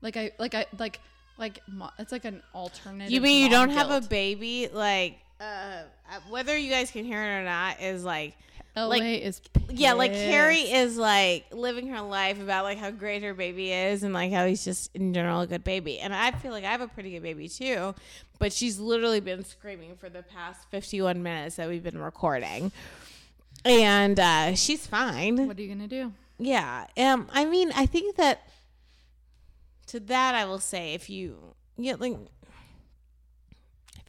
Like 0.00 0.16
I 0.16 0.32
like 0.38 0.54
I 0.54 0.66
like 0.78 1.00
like 1.40 1.62
it's 1.98 2.12
like 2.12 2.24
an 2.24 2.42
alternative. 2.54 3.10
you 3.10 3.20
mean 3.20 3.42
you 3.42 3.48
don't 3.50 3.70
have 3.70 3.90
a 3.90 4.06
baby? 4.06 4.68
Like, 4.72 5.18
uh, 5.40 5.82
whether 6.28 6.56
you 6.56 6.70
guys 6.70 6.90
can 6.90 7.04
hear 7.04 7.20
it 7.22 7.40
or 7.40 7.44
not 7.44 7.80
is 7.80 8.04
like, 8.04 8.36
LA 8.76 8.86
like- 8.86 9.02
is 9.02 9.40
yeah, 9.68 9.92
like 9.92 10.12
Carrie 10.12 10.70
is 10.70 10.96
like 10.96 11.46
living 11.52 11.88
her 11.88 12.00
life 12.00 12.40
about 12.40 12.64
like 12.64 12.78
how 12.78 12.90
great 12.90 13.22
her 13.22 13.34
baby 13.34 13.72
is 13.72 14.02
and 14.02 14.14
like 14.14 14.32
how 14.32 14.46
he's 14.46 14.64
just 14.64 14.94
in 14.94 15.12
general 15.12 15.40
a 15.40 15.46
good 15.46 15.64
baby. 15.64 15.98
And 15.98 16.14
I 16.14 16.30
feel 16.32 16.52
like 16.52 16.64
I 16.64 16.70
have 16.70 16.80
a 16.80 16.88
pretty 16.88 17.10
good 17.10 17.22
baby 17.22 17.48
too, 17.48 17.94
but 18.38 18.52
she's 18.52 18.78
literally 18.78 19.20
been 19.20 19.44
screaming 19.44 19.96
for 19.96 20.08
the 20.08 20.22
past 20.22 20.70
51 20.70 21.22
minutes 21.22 21.56
that 21.56 21.68
we've 21.68 21.82
been 21.82 21.98
recording. 21.98 22.72
And 23.64 24.18
uh, 24.18 24.54
she's 24.54 24.86
fine. 24.86 25.46
What 25.46 25.58
are 25.58 25.62
you 25.62 25.68
gonna 25.68 25.88
do? 25.88 26.12
Yeah. 26.38 26.86
Um. 26.96 27.28
I 27.32 27.44
mean, 27.44 27.70
I 27.74 27.86
think 27.86 28.16
that 28.16 28.48
to 29.88 30.00
that 30.00 30.34
I 30.34 30.44
will 30.46 30.60
say, 30.60 30.94
if 30.94 31.10
you 31.10 31.54
yeah, 31.76 31.96
like, 31.98 32.16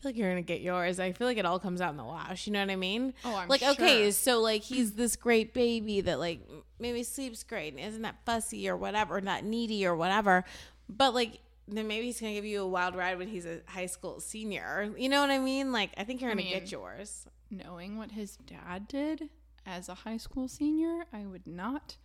I 0.01 0.03
feel 0.03 0.10
like 0.13 0.17
you're 0.17 0.29
gonna 0.29 0.41
get 0.41 0.62
yours. 0.62 1.00
I 1.00 1.12
feel 1.12 1.27
like 1.27 1.38
it 1.38 1.46
all 1.46 1.60
comes 1.60 1.79
out 1.79 1.91
in 1.91 1.98
the 1.98 2.03
wash. 2.03 2.48
You 2.48 2.53
know 2.53 2.60
what 2.62 2.72
I 2.72 2.75
mean? 2.75 3.13
Oh, 3.24 3.36
I'm 3.36 3.48
like 3.48 3.62
okay, 3.62 4.10
so 4.10 4.39
like 4.41 4.63
he's 4.63 4.93
this 4.93 5.15
great 5.15 5.53
baby 5.53 6.01
that 6.01 6.20
like 6.20 6.39
maybe 6.79 7.03
sleeps 7.03 7.43
great 7.43 7.74
and 7.74 7.79
isn't 7.79 8.01
that 8.01 8.15
fussy 8.25 8.67
or 8.67 8.75
whatever, 8.75 9.22
not 9.22 9.43
needy 9.43 9.86
or 9.86 9.96
whatever, 9.96 10.43
but 10.89 11.13
like. 11.13 11.39
Then 11.67 11.88
maybe 11.88 12.08
he's 12.08 12.20
gonna 12.20 12.34
give 12.34 12.43
you 12.43 12.63
a 12.63 12.67
wild 12.67 12.96
ride 12.96 13.17
when 13.17 13.29
he's 13.29 13.46
a 13.46 13.60
high 13.67 13.86
school 13.86 14.20
senior. 14.20 14.91
You 14.98 15.08
know 15.08 15.22
what 15.22 15.29
I 15.29 15.38
mean? 15.38 15.72
Like 15.72 15.91
I 15.96 16.03
think 16.03 16.20
you're 16.20 16.31
I 16.31 16.34
gonna 16.34 16.43
mean, 16.43 16.51
get 16.53 16.70
yours. 16.72 17.25
Knowing 17.50 17.98
what 17.98 18.12
his 18.12 18.36
dad 18.38 18.88
did 18.89 19.29
as 19.65 19.88
a 19.88 19.93
high 19.93 20.17
school 20.17 20.48
senior, 20.50 21.05
I 21.13 21.25
would 21.27 21.46
not 21.48 21.96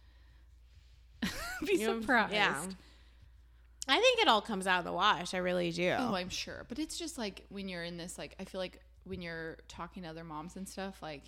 be 1.67 1.77
You 1.79 1.87
know, 1.89 2.01
surprised. 2.01 2.33
Yeah. 2.35 2.63
I 3.89 4.01
think 4.01 4.21
it 4.21 4.29
all 4.29 4.41
comes 4.41 4.67
out 4.67 4.81
in 4.81 4.85
the 4.85 4.93
wash. 4.93 5.35
I 5.35 5.39
really 5.39 5.71
do. 5.71 5.95
Oh, 5.99 6.15
I'm 6.15 6.29
sure. 6.29 6.65
But 6.69 6.79
it's 6.79 6.99
just 6.99 7.19
like 7.19 7.45
when 7.49 7.69
you're 7.69 7.85
in 7.85 7.97
this, 7.97 8.19
like, 8.19 8.35
I 8.41 8.45
feel 8.45 8.61
like 8.61 8.81
when 9.05 9.23
you're 9.23 9.59
talking 9.69 10.03
to 10.03 10.09
other 10.09 10.25
moms 10.25 10.57
and 10.57 10.69
stuff, 10.69 10.99
like, 11.01 11.23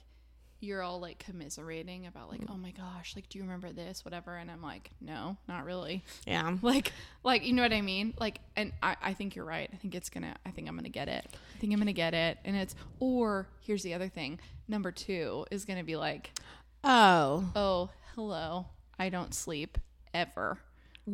you're 0.61 0.83
all 0.83 0.99
like 0.99 1.21
commiserating 1.21 2.07
about, 2.07 2.29
like, 2.31 2.41
mm. 2.41 2.51
oh 2.51 2.57
my 2.57 2.73
gosh, 2.73 3.15
like, 3.15 3.29
do 3.29 3.39
you 3.39 3.45
remember 3.45 3.71
this, 3.73 4.05
whatever? 4.05 4.35
And 4.37 4.51
I'm 4.51 4.61
like, 4.61 4.91
no, 5.01 5.37
not 5.47 5.65
really. 5.65 6.03
yeah. 6.27 6.57
Like, 6.63 6.93
like, 7.23 7.45
you 7.45 7.53
know 7.53 7.63
what 7.63 7.73
I 7.73 7.81
mean? 7.81 8.15
Like, 8.19 8.41
and 8.57 8.73
I, 8.83 8.97
I 9.01 9.15
think 9.15 9.37
you're 9.37 9.45
right. 9.45 9.71
I 9.73 9.77
think 9.77 9.95
it's 9.95 10.11
gonna, 10.11 10.35
I 10.45 10.51
think 10.51 10.69
I'm 10.69 10.75
gonna 10.75 10.89
get 10.89 11.09
it. 11.09 11.27
I 11.55 11.59
think 11.61 11.73
I'm 11.73 11.79
gonna 11.79 11.93
get 11.93 12.13
it. 12.13 12.39
And 12.45 12.57
it's, 12.57 12.75
or 12.99 13.47
here's 13.61 13.85
the 13.85 13.95
other 13.95 14.09
thing 14.09 14.41
number 14.67 14.91
two 14.91 15.47
is 15.53 15.65
gonna 15.65 15.85
be 15.85 15.95
like, 15.95 16.33
Oh, 16.83 17.45
oh, 17.55 17.91
hello, 18.15 18.67
I 18.99 19.09
don't 19.09 19.35
sleep 19.35 19.79
ever, 20.15 20.59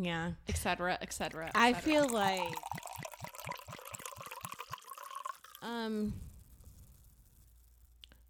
yeah. 0.03 0.33
etc., 0.49 0.99
etc. 1.01 1.51
I 1.55 1.73
feel 1.73 2.09
like 2.09 2.55
um 5.63 6.15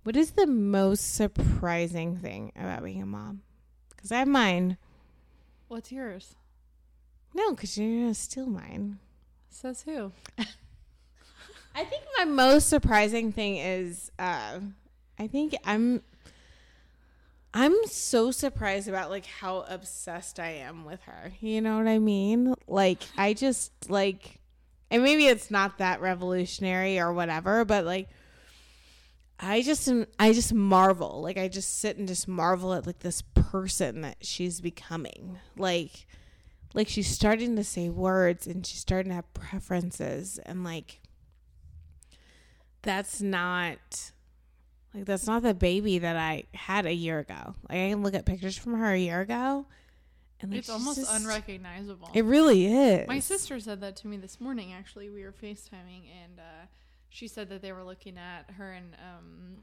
what 0.02 0.16
is 0.16 0.32
the 0.32 0.46
most 0.46 1.14
surprising 1.14 2.18
thing 2.18 2.52
about 2.56 2.84
being 2.84 3.02
a 3.02 3.06
mom? 3.06 3.42
Cuz 3.96 4.12
I 4.12 4.18
have 4.18 4.28
mine. 4.28 4.76
What's 5.68 5.90
yours? 5.90 6.36
No, 7.32 7.54
cuz 7.54 7.78
you're 7.78 8.02
going 8.02 8.08
to 8.08 8.14
steal 8.14 8.46
mine. 8.46 8.98
Says 9.48 9.82
who? 9.82 10.12
I 11.74 11.84
think 11.84 12.04
my 12.18 12.24
most 12.24 12.68
surprising 12.68 13.32
thing 13.32 13.56
is 13.56 14.12
uh 14.18 14.60
I 15.18 15.26
think 15.26 15.54
I'm 15.64 16.02
I'm 17.56 17.72
so 17.86 18.32
surprised 18.32 18.88
about 18.88 19.10
like 19.10 19.26
how 19.26 19.64
obsessed 19.68 20.40
I 20.40 20.50
am 20.50 20.84
with 20.84 21.00
her. 21.02 21.32
You 21.40 21.60
know 21.60 21.78
what 21.78 21.86
I 21.86 22.00
mean? 22.00 22.54
Like 22.66 23.02
I 23.16 23.32
just 23.32 23.70
like 23.88 24.40
and 24.90 25.04
maybe 25.04 25.26
it's 25.26 25.52
not 25.52 25.78
that 25.78 26.00
revolutionary 26.00 26.98
or 26.98 27.12
whatever, 27.12 27.64
but 27.64 27.84
like 27.84 28.08
I 29.38 29.62
just 29.62 29.88
I 30.18 30.32
just 30.32 30.52
marvel. 30.52 31.22
Like 31.22 31.38
I 31.38 31.46
just 31.46 31.78
sit 31.78 31.96
and 31.96 32.08
just 32.08 32.26
marvel 32.26 32.74
at 32.74 32.86
like 32.86 32.98
this 32.98 33.22
person 33.22 34.00
that 34.00 34.16
she's 34.20 34.60
becoming. 34.60 35.38
Like 35.56 36.06
like 36.74 36.88
she's 36.88 37.08
starting 37.08 37.54
to 37.54 37.62
say 37.62 37.88
words 37.88 38.48
and 38.48 38.66
she's 38.66 38.80
starting 38.80 39.10
to 39.10 39.16
have 39.16 39.32
preferences 39.32 40.40
and 40.44 40.64
like 40.64 41.00
that's 42.82 43.22
not 43.22 44.10
like 44.94 45.04
that's 45.04 45.26
not 45.26 45.42
the 45.42 45.54
baby 45.54 45.98
that 45.98 46.16
I 46.16 46.44
had 46.54 46.86
a 46.86 46.94
year 46.94 47.18
ago. 47.18 47.54
Like 47.68 47.78
I 47.78 47.90
can 47.90 48.02
look 48.02 48.14
at 48.14 48.24
pictures 48.24 48.56
from 48.56 48.74
her 48.74 48.92
a 48.92 48.98
year 48.98 49.20
ago 49.20 49.66
and 50.40 50.52
like 50.52 50.58
It's 50.60 50.68
almost 50.70 50.98
just- 50.98 51.12
unrecognizable. 51.12 52.10
It 52.14 52.24
really 52.24 52.66
is. 52.66 53.08
My 53.08 53.18
sister 53.18 53.58
said 53.60 53.80
that 53.80 53.96
to 53.96 54.06
me 54.06 54.16
this 54.16 54.40
morning. 54.40 54.72
Actually, 54.72 55.08
we 55.10 55.24
were 55.24 55.32
FaceTiming, 55.32 56.04
and 56.22 56.38
uh, 56.38 56.66
she 57.08 57.28
said 57.28 57.48
that 57.48 57.62
they 57.62 57.72
were 57.72 57.84
looking 57.84 58.18
at 58.18 58.50
her 58.56 58.72
and 58.72 58.94
um, 58.94 59.62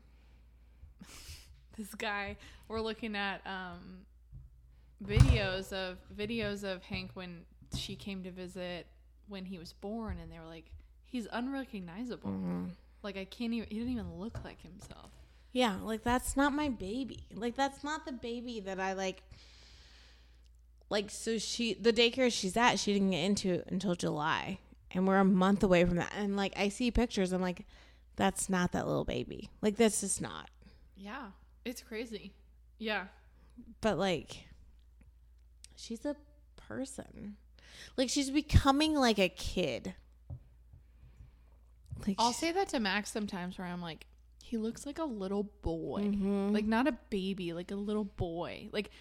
this 1.78 1.94
guy 1.96 2.38
were 2.68 2.82
looking 2.82 3.16
at 3.16 3.42
um, 3.46 4.06
videos 5.04 5.72
of 5.72 5.98
videos 6.16 6.64
of 6.64 6.84
Hank 6.84 7.12
when 7.14 7.42
she 7.76 7.96
came 7.96 8.24
to 8.24 8.32
visit 8.32 8.88
when 9.28 9.46
he 9.46 9.58
was 9.58 9.74
born, 9.74 10.18
and 10.20 10.32
they 10.32 10.40
were 10.40 10.48
like, 10.48 10.72
"He's 11.06 11.28
unrecognizable. 11.32 12.30
Mm-hmm. 12.30 12.66
Like 13.04 13.18
I 13.18 13.26
can't 13.26 13.54
even. 13.54 13.70
He 13.70 13.78
didn't 13.78 13.94
even 13.94 14.16
look 14.16 14.44
like 14.44 14.62
himself." 14.62 15.12
Yeah, 15.54 15.78
like 15.84 16.04
that's 16.04 16.38
not 16.38 16.54
my 16.54 16.70
baby. 16.70 17.26
Like 17.34 17.56
that's 17.56 17.84
not 17.84 18.06
the 18.06 18.12
baby 18.14 18.60
that 18.62 18.80
I 18.80 18.94
like. 18.94 19.24
Like 20.90 21.10
so, 21.10 21.38
she 21.38 21.74
the 21.74 21.94
daycare 21.94 22.32
she's 22.32 22.58
at, 22.58 22.80
she 22.80 22.94
didn't 22.94 23.12
get 23.12 23.24
into 23.24 23.64
until 23.68 23.96
July, 23.96 24.60
and 24.92 25.08
we're 25.08 25.18
a 25.18 25.26
month 25.26 25.64
away 25.64 25.86
from 25.86 25.98
that. 25.98 26.12
And 26.18 26.36
like 26.36 26.54
I 26.58 26.70
see 26.70 26.92
pictures, 26.92 27.32
I'm 27.32 27.42
like, 27.42 27.66
that's 28.16 28.50
not 28.50 28.72
that 28.74 28.88
little 28.88 29.06
baby. 29.06 29.50
Like 29.62 29.78
that's 29.78 30.02
just 30.02 30.22
not. 30.22 30.50
Yeah, 30.96 31.28
it's 31.66 31.82
crazy. 31.82 32.34
Yeah, 32.78 33.06
But 33.80 33.98
like, 34.00 34.46
she's 35.76 36.04
a 36.06 36.16
person. 36.56 37.36
Like 37.96 38.10
she's 38.10 38.30
becoming 38.32 38.96
like 38.96 39.20
a 39.20 39.30
kid. 39.30 39.94
Like 42.08 42.16
I'll 42.18 42.34
say 42.34 42.52
that 42.52 42.70
to 42.70 42.80
Max 42.80 43.12
sometimes 43.12 43.58
where 43.58 43.68
I'm 43.68 43.82
like, 43.82 44.06
he 44.52 44.58
looks 44.58 44.86
like 44.86 45.00
a 45.00 45.06
little 45.06 45.44
boy. 45.62 46.02
Mm-hmm. 46.02 46.52
Like 46.52 46.66
not 46.66 46.86
a 46.86 46.92
baby, 47.10 47.54
like 47.54 47.72
a 47.72 47.76
little 47.76 48.04
boy. 48.04 48.68
Like 48.74 48.92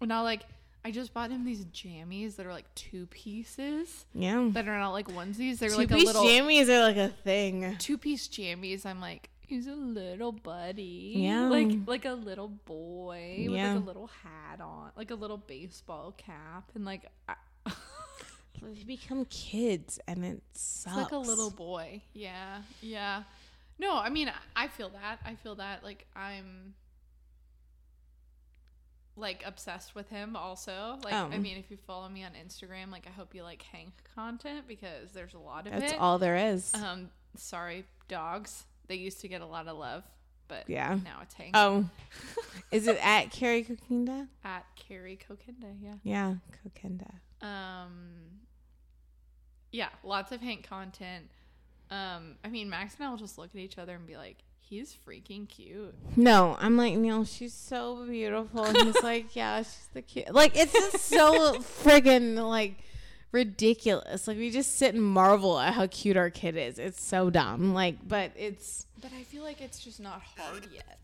not 0.00 0.22
like 0.22 0.42
I 0.84 0.90
just 0.90 1.14
bought 1.14 1.30
him 1.30 1.44
these 1.44 1.64
jammies 1.66 2.34
that 2.36 2.46
are 2.46 2.52
like 2.52 2.72
two 2.74 3.06
pieces 3.06 4.04
yeah. 4.14 4.48
that 4.50 4.66
are 4.66 4.78
not 4.80 4.90
like 4.90 5.06
onesies. 5.06 5.58
They're 5.58 5.70
Two 5.70 5.76
like 5.76 5.92
a 5.92 5.96
little 5.96 6.24
jammies 6.24 6.68
are 6.68 6.80
like 6.80 6.96
a 6.96 7.08
thing. 7.22 7.76
two 7.78 7.96
piece 7.96 8.26
jammies. 8.26 8.84
I'm 8.84 9.00
like, 9.00 9.30
he's 9.42 9.68
a 9.68 9.76
little 9.76 10.32
buddy. 10.32 11.14
Yeah. 11.18 11.42
Like 11.42 11.70
like 11.86 12.04
a 12.04 12.14
little 12.14 12.48
boy 12.48 13.46
with 13.48 13.56
like 13.56 13.76
a 13.76 13.86
little 13.86 14.10
hat 14.24 14.60
on, 14.60 14.90
like 14.96 15.12
a 15.12 15.14
little 15.14 15.38
baseball 15.38 16.14
cap, 16.16 16.72
and 16.74 16.84
like 16.84 17.06
I, 17.28 17.34
they 18.60 18.82
become 18.84 19.24
kids 19.26 20.00
and 20.08 20.24
it 20.24 20.42
sucks. 20.52 20.96
It's 20.96 21.04
like 21.04 21.12
a 21.12 21.18
little 21.18 21.50
boy. 21.50 22.02
Yeah. 22.12 22.62
Yeah. 22.80 23.22
No, 23.78 23.96
I 23.98 24.08
mean, 24.08 24.32
I 24.54 24.68
feel 24.68 24.88
that. 24.90 25.18
I 25.24 25.34
feel 25.34 25.56
that. 25.56 25.84
Like, 25.84 26.06
I'm 26.16 26.74
like 29.18 29.42
obsessed 29.46 29.94
with 29.94 30.08
him 30.10 30.36
also. 30.36 30.98
Like, 31.02 31.14
I 31.14 31.22
Oh. 31.34 31.38
mean, 31.38 31.56
if 31.56 31.70
you 31.70 31.76
follow 31.78 32.08
me 32.08 32.22
on 32.24 32.32
Instagram, 32.32 32.90
like, 32.90 33.06
I 33.06 33.10
hope 33.10 33.34
you 33.34 33.42
like 33.42 33.62
Hank 33.62 33.92
content 34.14 34.66
because 34.68 35.12
there's 35.12 35.32
a 35.34 35.38
lot 35.38 35.66
of 35.66 35.72
That's 35.72 35.92
it. 35.92 35.98
all 35.98 36.18
there 36.18 36.36
is. 36.36 36.74
Um, 36.74 37.10
sorry, 37.36 37.86
dogs. 38.08 38.64
They 38.88 38.96
used 38.96 39.20
to 39.22 39.28
get 39.28 39.40
a 39.40 39.46
lot 39.46 39.68
of 39.68 39.76
love, 39.78 40.04
but 40.48 40.68
Yeah. 40.68 40.98
now 41.02 41.20
it's 41.22 41.34
Hank. 41.34 41.52
oh, 41.54 41.88
is 42.70 42.86
it 42.86 42.98
at 43.04 43.30
Carrie 43.30 43.64
Cokinda? 43.64 44.28
At 44.44 44.66
Carrie 44.76 45.18
Kokinda, 45.18 45.74
yeah. 45.80 45.96
Yeah, 46.02 46.34
Cokinda. 46.64 47.20
Um, 47.44 48.40
yeah, 49.72 49.88
lots 50.02 50.30
of 50.30 50.40
Hank 50.42 50.66
content. 50.68 51.30
Um, 51.90 52.36
I 52.44 52.48
mean, 52.48 52.68
Max 52.68 52.96
and 52.98 53.06
I 53.06 53.10
will 53.10 53.16
just 53.16 53.38
look 53.38 53.50
at 53.54 53.60
each 53.60 53.78
other 53.78 53.94
and 53.94 54.06
be 54.06 54.16
like, 54.16 54.38
"He's 54.58 54.96
freaking 55.06 55.48
cute." 55.48 55.94
No, 56.16 56.56
I'm 56.60 56.76
like 56.76 56.94
Neil. 56.94 57.24
She's 57.24 57.54
so 57.54 58.04
beautiful. 58.06 58.64
And 58.64 58.76
he's 58.78 59.02
like, 59.02 59.34
yeah, 59.36 59.58
she's 59.62 59.88
the 59.94 60.02
cute. 60.02 60.32
Like 60.34 60.56
it's 60.56 60.72
just 60.72 61.04
so 61.06 61.54
friggin' 61.58 62.36
like 62.48 62.78
ridiculous. 63.32 64.26
Like 64.26 64.38
we 64.38 64.50
just 64.50 64.76
sit 64.76 64.94
and 64.94 65.04
marvel 65.04 65.58
at 65.58 65.74
how 65.74 65.86
cute 65.86 66.16
our 66.16 66.30
kid 66.30 66.56
is. 66.56 66.78
It's 66.78 67.02
so 67.02 67.30
dumb. 67.30 67.74
Like, 67.74 67.96
but 68.06 68.32
it's 68.36 68.86
But 69.00 69.12
I 69.18 69.22
feel 69.22 69.42
like 69.42 69.60
it's 69.60 69.78
just 69.78 70.00
not 70.00 70.22
hard 70.36 70.66
yet. 70.72 70.98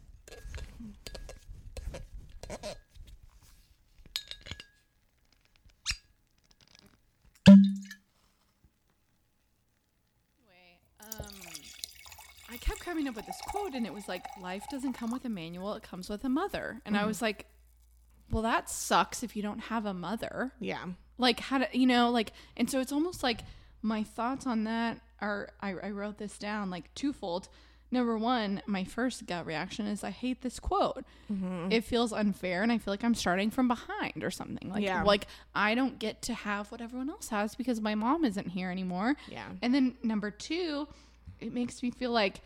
Anyway, 10.39 10.79
um, 11.01 11.35
I 12.51 12.57
kept 12.83 12.97
coming 12.97 13.09
up 13.09 13.17
with 13.17 13.27
this 13.27 13.41
quote, 13.47 13.75
and 13.75 13.87
it 13.87 13.95
was 13.95 14.09
like, 14.09 14.27
"Life 14.41 14.65
doesn't 14.71 14.93
come 14.95 15.11
with 15.11 15.25
a 15.25 15.29
manual; 15.29 15.75
it 15.75 15.83
comes 15.83 16.09
with 16.09 16.25
a 16.25 16.29
mother." 16.29 16.81
And 16.85 16.97
I 16.97 17.01
mm-hmm. 17.01 17.09
was 17.09 17.23
like, 17.23 17.47
"Well, 18.31 18.43
that 18.43 18.69
sucks 18.69 19.23
if 19.23 19.37
you 19.37 19.43
don't 19.43 19.61
have 19.61 19.87
a 19.87 19.95
mother." 19.95 20.53
yeah, 20.61 20.85
like 21.19 21.41
how 21.41 21.59
to 21.59 21.69
you 21.73 21.87
know 21.87 22.11
like 22.11 22.33
and 22.57 22.69
so 22.69 22.81
it's 22.81 22.93
almost 22.93 23.23
like 23.23 23.41
my 23.81 24.03
thoughts 24.03 24.47
on 24.47 24.65
that 24.65 25.01
are 25.21 25.51
I, 25.61 25.75
I 25.75 25.91
wrote 25.91 26.19
this 26.19 26.39
down 26.39 26.71
like 26.71 26.93
twofold. 26.95 27.49
Number 27.91 28.17
one 28.17 28.63
my 28.67 28.85
first 28.85 29.27
gut 29.27 29.45
reaction 29.45 29.87
is 29.87 30.03
i 30.03 30.11
hate 30.11 30.41
this 30.41 30.59
quote. 30.59 31.05
Mm-hmm. 31.31 31.71
It 31.71 31.85
feels 31.85 32.13
unfair 32.13 32.63
and 32.63 32.73
i 32.73 32.79
feel 32.79 32.93
like 32.93 33.05
i'm 33.05 33.15
starting 33.15 33.51
from 33.51 33.69
behind 33.69 34.25
or 34.25 34.31
something. 34.31 34.71
Like 34.71 34.83
Yeah. 34.83 35.03
like 35.03 35.27
i 35.55 35.75
don't 35.75 35.99
get 35.99 36.23
to 36.23 36.35
have 36.35 36.73
what 36.73 36.81
everyone 36.81 37.11
else 37.11 37.29
has 37.29 37.55
because 37.55 37.81
my 37.81 37.95
mom 37.95 38.25
isn't 38.25 38.49
here 38.49 38.71
anymore. 38.71 39.15
Yeah, 39.29 39.49
and 39.61 39.75
then 39.75 39.97
number 40.03 40.31
two, 40.31 40.89
it 41.39 41.53
makes 41.53 41.83
me 41.83 41.91
feel 41.91 42.13
like 42.13 42.41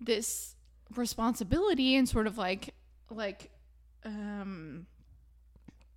this 0.00 0.54
responsibility 0.94 1.96
and 1.96 2.08
sort 2.08 2.26
of 2.26 2.36
like 2.38 2.74
like 3.10 3.50
um 4.04 4.86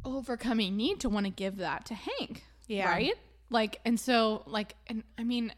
overcoming 0.06 0.75
need 0.77 1.00
to 1.01 1.10
want 1.10 1.25
to 1.25 1.32
give 1.32 1.58
that 1.58 1.86
to 1.88 1.94
Hank. 1.96 2.44
Yeah. 2.68 2.88
Right? 2.89 3.13
Like 3.50 3.80
and 3.86 4.00
so 4.00 4.44
like 4.46 4.75
and 4.88 5.04
I 5.18 5.24
mean 5.24 5.54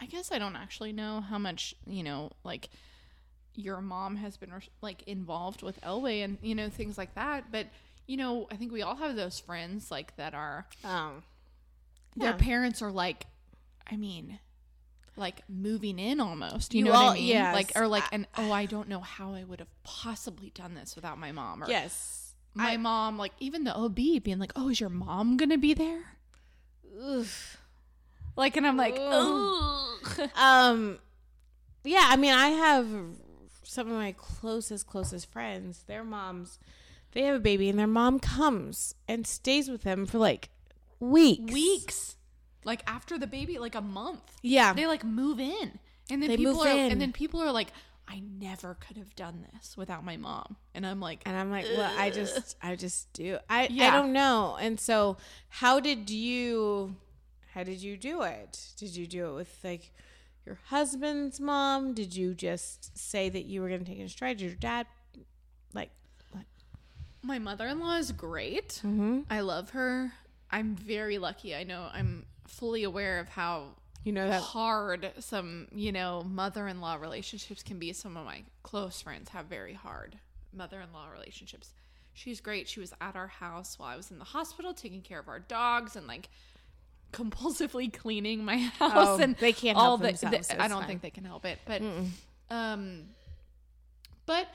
I 0.00 0.06
guess 0.06 0.32
I 0.32 0.38
don't 0.38 0.56
actually 0.56 0.92
know 0.92 1.20
how 1.20 1.38
much, 1.38 1.74
you 1.86 2.02
know, 2.02 2.30
like 2.42 2.68
your 3.54 3.80
mom 3.80 4.16
has 4.16 4.36
been 4.36 4.50
like 4.82 5.02
involved 5.04 5.62
with 5.62 5.80
Elway 5.80 6.24
and 6.24 6.38
you 6.42 6.54
know 6.54 6.68
things 6.68 6.98
like 6.98 7.14
that, 7.14 7.50
but 7.52 7.68
you 8.06 8.16
know, 8.18 8.46
I 8.50 8.56
think 8.56 8.70
we 8.72 8.82
all 8.82 8.96
have 8.96 9.16
those 9.16 9.38
friends 9.38 9.90
like 9.90 10.14
that 10.16 10.34
are 10.34 10.66
um, 10.84 11.22
their 12.16 12.30
Yeah. 12.30 12.36
parents 12.36 12.82
are 12.82 12.92
like 12.92 13.26
i 13.86 13.96
mean 13.96 14.38
like 15.16 15.42
moving 15.48 15.98
in 15.98 16.20
almost 16.20 16.74
you, 16.74 16.78
You 16.78 16.84
know 16.86 16.92
what 16.92 17.12
i 17.12 17.14
mean 17.14 17.26
yes. 17.26 17.54
like 17.54 17.72
or 17.76 17.86
like 17.86 18.04
and 18.12 18.26
oh 18.36 18.50
i 18.50 18.66
don't 18.66 18.88
know 18.88 19.00
how 19.00 19.32
i 19.34 19.44
would 19.44 19.60
have 19.60 19.68
possibly 19.84 20.50
done 20.54 20.74
this 20.74 20.96
without 20.96 21.18
my 21.18 21.30
mom 21.32 21.62
or 21.62 21.68
yes, 21.68 22.34
my 22.54 22.76
mom 22.76 23.16
like 23.18 23.32
even 23.38 23.64
the 23.64 23.74
ob 23.76 23.94
being 23.94 24.38
like 24.38 24.52
oh 24.56 24.68
is 24.70 24.80
your 24.80 24.90
mom 24.90 25.36
gonna 25.36 25.58
be 25.58 25.72
there 25.74 26.02
Oof. 27.00 27.58
like 28.36 28.56
and 28.56 28.66
i'm 28.66 28.76
like 28.76 28.96
Ugh. 28.98 29.52
Ugh. 30.18 30.30
um, 30.36 30.98
yeah. 31.84 32.06
I 32.08 32.16
mean, 32.16 32.32
I 32.32 32.48
have 32.48 32.88
some 33.62 33.88
of 33.88 33.94
my 33.94 34.12
closest, 34.12 34.86
closest 34.86 35.30
friends. 35.30 35.84
Their 35.86 36.04
moms, 36.04 36.58
they 37.12 37.22
have 37.22 37.36
a 37.36 37.40
baby, 37.40 37.68
and 37.68 37.78
their 37.78 37.86
mom 37.86 38.18
comes 38.18 38.94
and 39.08 39.26
stays 39.26 39.68
with 39.68 39.82
them 39.82 40.06
for 40.06 40.18
like 40.18 40.50
weeks. 41.00 41.52
weeks 41.52 42.16
like 42.64 42.82
after 42.86 43.18
the 43.18 43.26
baby 43.26 43.58
like 43.58 43.74
a 43.74 43.80
month 43.80 44.22
Yeah. 44.42 44.72
they 44.72 44.86
like 44.86 45.04
move 45.04 45.38
in 45.40 45.78
and 46.10 46.22
then 46.22 46.28
They 46.30 46.36
people 46.36 46.54
move 46.54 46.66
are 46.66 46.70
in. 46.78 46.92
and 46.92 47.00
then 47.00 47.12
people 47.12 47.40
are 47.40 47.52
like 47.52 47.68
i 48.08 48.20
never 48.38 48.74
could 48.74 48.96
have 48.98 49.14
done 49.16 49.46
this 49.54 49.76
without 49.76 50.04
my 50.04 50.16
mom 50.16 50.56
and 50.74 50.86
i'm 50.86 51.00
like 51.00 51.22
And 51.26 51.36
I'm 51.36 51.50
like, 51.50 51.66
well, 51.76 51.92
I 51.96 52.10
just, 52.10 52.56
I 52.62 52.76
just 52.76 53.12
do. 53.12 53.38
I, 53.48 53.64
I 53.64 53.68
Yeah. 53.70 53.90
don't 53.92 54.12
know. 54.12 54.56
And 54.60 54.78
so, 54.78 55.16
how 55.48 55.80
did 55.80 56.10
you, 56.10 56.96
how 57.54 57.62
did 57.64 57.80
you 57.82 57.96
do 57.96 58.22
it? 58.22 58.52
Did 58.76 58.94
you 58.96 59.06
do 59.06 59.28
it 59.30 59.34
with 59.34 59.58
like 59.64 59.92
your 60.44 60.58
husband's 60.66 61.40
mom? 61.40 61.94
Did 61.94 62.14
you 62.14 62.34
just 62.34 62.96
say 62.98 63.28
that 63.30 63.44
you 63.46 63.62
were 63.62 63.68
going 63.68 63.80
to 63.84 63.86
take 63.86 63.98
it 63.98 64.02
in 64.02 64.08
stride? 64.08 64.36
Did 64.38 64.44
your 64.46 64.54
dad, 64.56 64.86
like, 65.72 65.90
what? 66.32 66.44
My 67.22 67.38
mother 67.38 67.66
in 67.68 67.80
law 67.80 67.96
is 67.96 68.12
great. 68.12 68.80
Mm-hmm. 68.84 69.20
I 69.30 69.40
love 69.40 69.70
her. 69.70 70.12
I'm 70.50 70.74
very 70.76 71.18
lucky. 71.18 71.54
I 71.54 71.62
know 71.64 71.88
I'm 71.92 72.26
fully 72.46 72.82
aware 72.84 73.18
of 73.20 73.28
how 73.28 73.74
You 74.04 74.12
know 74.12 74.28
that. 74.28 74.40
hard 74.42 75.12
some, 75.20 75.68
you 75.72 75.92
know, 75.92 76.22
mother 76.22 76.68
in 76.68 76.80
law 76.80 76.94
relationships 76.96 77.62
can 77.62 77.78
be. 77.78 77.92
Some 77.92 78.16
of 78.16 78.24
my 78.24 78.44
close 78.62 79.00
friends 79.02 79.30
have 79.30 79.46
very 79.46 79.74
hard 79.74 80.18
mother 80.52 80.80
in 80.80 80.92
law 80.92 81.08
relationships. 81.08 81.70
She's 82.12 82.40
great. 82.40 82.68
She 82.68 82.78
was 82.80 82.92
at 83.00 83.16
our 83.16 83.26
house 83.26 83.78
while 83.78 83.88
I 83.88 83.96
was 83.96 84.10
in 84.10 84.18
the 84.18 84.24
hospital 84.24 84.72
taking 84.72 85.02
care 85.02 85.18
of 85.18 85.28
our 85.28 85.40
dogs 85.40 85.96
and 85.96 86.06
like 86.06 86.28
compulsively 87.12 87.92
cleaning 88.00 88.44
my 88.44 88.56
house 88.58 88.92
Oh, 88.94 89.18
and 89.18 89.34
they 89.36 89.52
can't 89.52 89.76
all 89.76 89.96
help 89.98 90.00
the, 90.02 90.06
themselves. 90.08 90.48
the- 90.48 90.62
I 90.62 90.68
don't 90.68 90.80
fine. 90.80 90.86
think 90.88 91.02
they 91.02 91.10
can 91.10 91.24
help 91.24 91.44
it. 91.44 91.58
But 91.66 91.82
um 92.50 93.04
but 94.26 94.48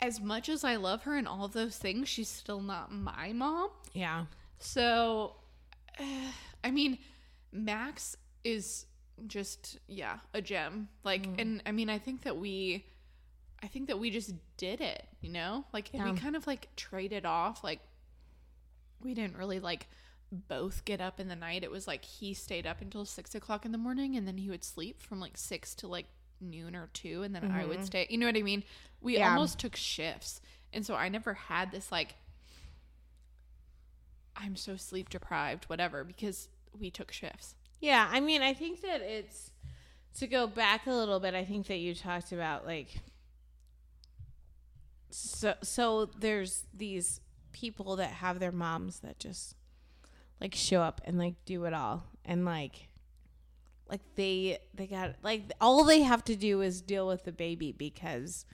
as 0.00 0.20
much 0.20 0.48
as 0.48 0.62
I 0.62 0.76
love 0.76 1.02
her 1.04 1.16
and 1.16 1.26
all 1.26 1.48
those 1.48 1.76
things, 1.76 2.08
she's 2.08 2.28
still 2.28 2.60
not 2.60 2.92
my 2.92 3.32
mom. 3.32 3.70
Yeah. 3.92 4.26
So, 4.60 5.34
uh, 6.00 6.04
I 6.64 6.70
mean, 6.70 6.98
Max 7.52 8.16
is 8.44 8.86
just 9.26 9.78
yeah 9.88 10.18
a 10.34 10.40
gem. 10.40 10.88
Like, 11.04 11.26
and 11.38 11.62
I 11.66 11.72
mean, 11.72 11.90
I 11.90 11.98
think 11.98 12.22
that 12.22 12.36
we, 12.36 12.84
I 13.62 13.66
think 13.66 13.88
that 13.88 13.98
we 13.98 14.10
just 14.10 14.32
did 14.56 14.80
it. 14.80 15.04
You 15.20 15.30
know, 15.30 15.64
like 15.72 15.92
Yeah. 15.92 16.10
we 16.12 16.18
kind 16.18 16.36
of 16.36 16.46
like 16.46 16.68
traded 16.76 17.26
off. 17.26 17.64
Like, 17.64 17.80
we 19.02 19.14
didn't 19.14 19.36
really 19.36 19.60
like 19.60 19.86
both 20.30 20.84
get 20.84 21.00
up 21.00 21.18
in 21.20 21.28
the 21.28 21.36
night. 21.36 21.64
It 21.64 21.70
was 21.70 21.86
like 21.86 22.04
he 22.04 22.34
stayed 22.34 22.66
up 22.66 22.80
until 22.82 23.04
six 23.04 23.34
o'clock 23.34 23.64
in 23.64 23.72
the 23.72 23.78
morning, 23.78 24.16
and 24.16 24.26
then 24.26 24.38
he 24.38 24.50
would 24.50 24.64
sleep 24.64 25.00
from 25.00 25.20
like 25.20 25.36
six 25.36 25.74
to 25.76 25.86
like 25.88 26.06
noon 26.40 26.76
or 26.76 26.88
two, 26.92 27.22
and 27.22 27.34
then 27.34 27.50
I 27.50 27.64
would 27.64 27.84
stay. 27.84 28.06
You 28.10 28.18
know 28.18 28.26
what 28.26 28.36
I 28.36 28.42
mean? 28.42 28.62
We 29.00 29.18
Yeah. 29.18 29.30
almost 29.30 29.58
took 29.58 29.74
shifts, 29.74 30.40
and 30.72 30.84
so 30.86 30.94
I 30.94 31.08
never 31.08 31.34
had 31.34 31.70
this 31.72 31.90
like 31.90 32.14
I'm 34.38 34.56
so 34.56 34.76
sleep 34.76 35.10
deprived, 35.10 35.64
whatever, 35.64 36.04
because 36.04 36.48
we 36.78 36.90
took 36.90 37.12
shifts. 37.12 37.54
Yeah, 37.80 38.08
I 38.10 38.20
mean, 38.20 38.42
I 38.42 38.54
think 38.54 38.80
that 38.82 39.00
it's 39.02 39.50
to 40.18 40.26
go 40.26 40.46
back 40.46 40.86
a 40.86 40.92
little 40.92 41.20
bit. 41.20 41.34
I 41.34 41.44
think 41.44 41.66
that 41.66 41.78
you 41.78 41.94
talked 41.94 42.32
about 42.32 42.66
like 42.66 43.00
so 45.10 45.54
so 45.62 46.10
there's 46.18 46.64
these 46.74 47.20
people 47.52 47.96
that 47.96 48.10
have 48.10 48.38
their 48.38 48.52
moms 48.52 49.00
that 49.00 49.18
just 49.18 49.54
like 50.40 50.54
show 50.54 50.82
up 50.82 51.00
and 51.04 51.18
like 51.18 51.34
do 51.44 51.64
it 51.64 51.72
all 51.72 52.04
and 52.24 52.44
like 52.44 52.88
like 53.88 54.02
they 54.16 54.58
they 54.74 54.86
got 54.86 55.14
like 55.22 55.50
all 55.60 55.84
they 55.84 56.02
have 56.02 56.22
to 56.24 56.36
do 56.36 56.60
is 56.60 56.82
deal 56.82 57.06
with 57.06 57.24
the 57.24 57.32
baby 57.32 57.72
because 57.72 58.44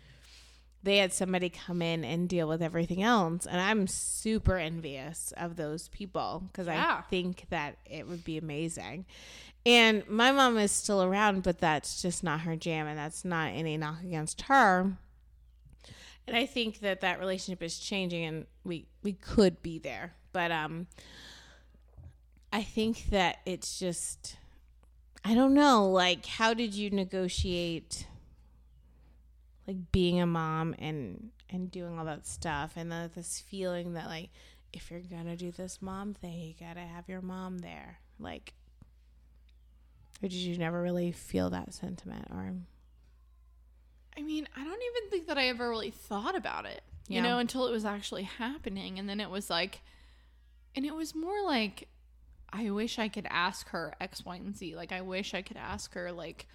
they 0.85 0.99
had 0.99 1.12
somebody 1.12 1.49
come 1.49 1.81
in 1.83 2.05
and 2.05 2.29
deal 2.29 2.47
with 2.47 2.62
everything 2.62 3.03
else. 3.03 3.47
And 3.47 3.61
i'm 3.61 3.87
super 3.87 4.57
envious 4.57 5.33
of 5.37 5.57
those 5.57 5.88
people 5.88 6.44
because 6.53 6.66
Yeah. 6.66 6.99
i 6.99 7.03
think 7.11 7.47
that 7.51 7.79
it 7.87 8.07
would 8.07 8.23
be 8.25 8.37
amazing. 8.38 9.07
And 9.66 10.07
my 10.09 10.31
mom 10.31 10.59
is 10.59 10.70
still 10.73 11.03
around 11.03 11.42
but 11.42 11.59
that's 11.59 12.03
just 12.03 12.23
not 12.23 12.40
her 12.42 12.55
jam 12.55 12.87
and 12.87 12.99
that's 12.99 13.25
not 13.25 13.49
any 13.53 13.77
knock 13.77 14.03
against 14.03 14.42
her. 14.42 14.92
And 16.27 16.37
i 16.37 16.47
think 16.47 16.81
that 16.81 17.01
that 17.01 17.18
relationship 17.18 17.62
is 17.62 17.79
changing 17.79 18.25
and 18.25 18.47
we 18.64 18.87
we 19.03 19.12
could 19.14 19.62
be 19.62 19.79
there. 19.79 20.14
But 20.33 20.51
um 20.53 20.87
i 22.53 22.62
think 22.62 23.07
that 23.11 23.38
it's 23.47 23.79
just 23.79 24.37
i 25.25 25.35
don't 25.35 25.55
know 25.55 25.88
like 25.90 26.25
how 26.27 26.55
did 26.55 26.73
you 26.75 26.90
negotiate 26.90 28.07
like 29.66 29.77
being 29.92 30.20
a 30.20 30.27
mom 30.27 30.74
and 30.79 31.31
and 31.50 31.70
doing 31.70 31.98
all 31.98 32.05
that 32.05 32.27
stuff 32.27 32.72
and 32.77 32.90
then 32.90 33.11
this 33.14 33.40
feeling 33.40 33.94
that 33.94 34.07
like 34.07 34.31
if 34.72 34.90
you're 34.90 35.00
gonna 35.00 35.37
do 35.37 35.53
this 35.53 35.81
mom 35.81 36.14
thing, 36.14 36.40
you 36.40 36.55
gotta 36.59 36.81
have 36.81 37.09
your 37.09 37.20
mom 37.22 37.59
there. 37.59 37.98
Like, 38.18 38.55
or 40.22 40.29
did 40.29 40.33
you 40.33 40.59
never 40.59 40.83
really 40.83 41.12
feel 41.12 41.50
that 41.50 41.72
sentiment? 41.72 42.27
Or 42.31 42.53
I 44.16 44.22
mean, 44.22 44.46
I 44.57 44.64
don't 44.64 44.83
even 44.83 45.11
think 45.11 45.27
that 45.29 45.38
I 45.38 45.48
ever 45.48 45.68
really 45.68 45.90
thought 45.90 46.37
about 46.37 46.66
it, 46.66 46.83
you 47.09 47.16
Yeah. 47.16 47.22
know, 47.22 47.38
until 47.38 47.66
it 47.66 47.72
was 47.72 47.85
actually 47.85 48.22
happening. 48.24 48.98
And 48.98 49.09
then 49.09 49.20
it 49.20 49.31
was 49.31 49.50
like, 49.50 49.81
and 50.74 50.85
it 50.85 50.94
was 50.94 51.14
more 51.14 51.42
like, 51.44 51.88
I 52.53 52.70
wish 52.70 52.98
I 52.98 53.09
could 53.09 53.27
ask 53.29 53.68
her 53.70 53.94
X, 54.00 54.24
Y, 54.24 54.37
and 54.37 54.57
Z. 54.57 54.77
Like, 54.77 54.92
I 54.92 55.00
wish 55.00 55.35
I 55.35 55.42
could 55.42 55.57
ask 55.57 55.94
her, 55.94 56.12
like, 56.12 56.46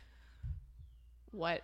what 1.31 1.63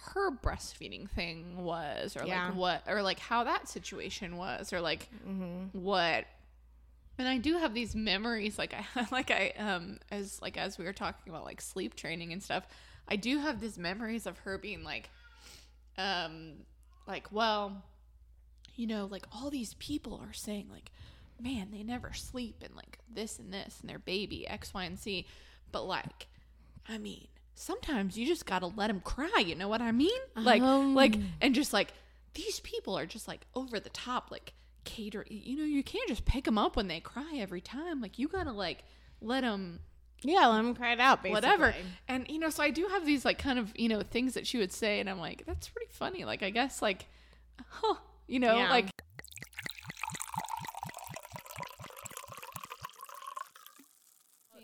her 0.00 0.30
breastfeeding 0.30 1.08
thing 1.10 1.56
was, 1.64 2.16
or 2.16 2.24
Yeah. 2.24 2.48
like 2.48 2.56
what, 2.56 2.82
or 2.86 3.02
like 3.02 3.18
how 3.18 3.44
that 3.44 3.68
situation 3.68 4.36
was, 4.36 4.72
or 4.72 4.80
like 4.80 5.08
what. 5.72 6.24
And 7.18 7.26
I 7.26 7.38
do 7.38 7.58
have 7.58 7.74
these 7.74 7.96
memories, 7.96 8.58
like 8.58 8.74
I, 8.74 9.06
like 9.10 9.30
I, 9.30 9.52
um, 9.58 9.98
as 10.10 10.40
like 10.40 10.56
as 10.56 10.78
we 10.78 10.84
were 10.84 10.92
talking 10.92 11.32
about 11.32 11.44
like 11.44 11.60
sleep 11.60 11.94
training 11.96 12.32
and 12.32 12.42
stuff, 12.42 12.66
I 13.08 13.16
do 13.16 13.38
have 13.38 13.60
these 13.60 13.78
memories 13.78 14.26
of 14.26 14.38
her 14.40 14.56
being 14.58 14.84
like, 14.84 15.10
um, 15.96 16.52
like, 17.06 17.32
well, 17.32 17.82
you 18.76 18.86
know, 18.86 19.06
like 19.06 19.26
all 19.32 19.50
these 19.50 19.74
people 19.74 20.20
are 20.24 20.32
saying 20.32 20.68
like, 20.70 20.92
man, 21.40 21.68
they 21.72 21.82
never 21.82 22.12
sleep 22.12 22.62
and 22.64 22.74
like 22.76 22.98
this 23.12 23.38
and 23.38 23.52
this 23.52 23.78
and 23.80 23.90
their 23.90 23.98
baby 23.98 24.46
X, 24.46 24.72
Y, 24.72 24.84
and 24.84 24.98
Z, 24.98 25.26
but 25.72 25.84
like, 25.86 26.28
I 26.88 26.98
mean, 26.98 27.26
sometimes 27.58 28.16
you 28.16 28.26
just 28.26 28.46
gotta 28.46 28.66
let 28.66 28.86
them 28.86 29.00
cry. 29.00 29.42
You 29.44 29.54
know 29.54 29.68
what 29.68 29.82
I 29.82 29.92
mean? 29.92 30.20
Like, 30.36 30.62
Um. 30.62 30.94
like, 30.94 31.16
and 31.40 31.54
just 31.54 31.72
like 31.72 31.92
these 32.34 32.60
people 32.60 32.96
are 32.96 33.06
just 33.06 33.26
like 33.28 33.40
over 33.54 33.80
the 33.80 33.90
top, 33.90 34.30
like 34.30 34.52
cater. 34.84 35.26
You 35.28 35.56
know, 35.58 35.64
you 35.64 35.82
can't 35.82 36.08
just 36.08 36.24
pick 36.24 36.44
them 36.44 36.56
up 36.58 36.76
when 36.76 36.88
they 36.88 37.00
cry 37.00 37.34
every 37.36 37.60
time. 37.60 38.00
Like, 38.00 38.18
you 38.18 38.28
gotta 38.28 38.52
like 38.52 38.84
let 39.20 39.40
them 39.42 39.80
yeah, 40.22 40.46
let 40.46 40.56
them 40.58 40.74
cry 40.74 40.92
it 40.92 41.00
out. 41.00 41.22
Basically. 41.22 41.32
whatever. 41.32 41.74
And 42.08 42.26
you 42.28 42.38
know, 42.38 42.50
so 42.50 42.62
I 42.62 42.70
do 42.70 42.86
have 42.88 43.04
these 43.06 43.24
like 43.24 43.38
kind 43.38 43.58
of 43.58 43.72
you 43.76 43.88
know 43.88 44.02
things 44.02 44.34
that 44.34 44.46
she 44.46 44.58
would 44.58 44.72
say, 44.72 45.00
and 45.00 45.08
I'm 45.10 45.18
like, 45.20 45.44
that's 45.46 45.68
pretty 45.68 45.90
funny. 45.92 46.24
Like, 46.24 46.42
I 46.42 46.50
guess 46.50 46.80
like, 46.82 47.06
huh, 47.68 47.94
you 48.26 48.38
know, 48.40 48.56
Yeah. 48.58 48.70
like. 48.70 48.90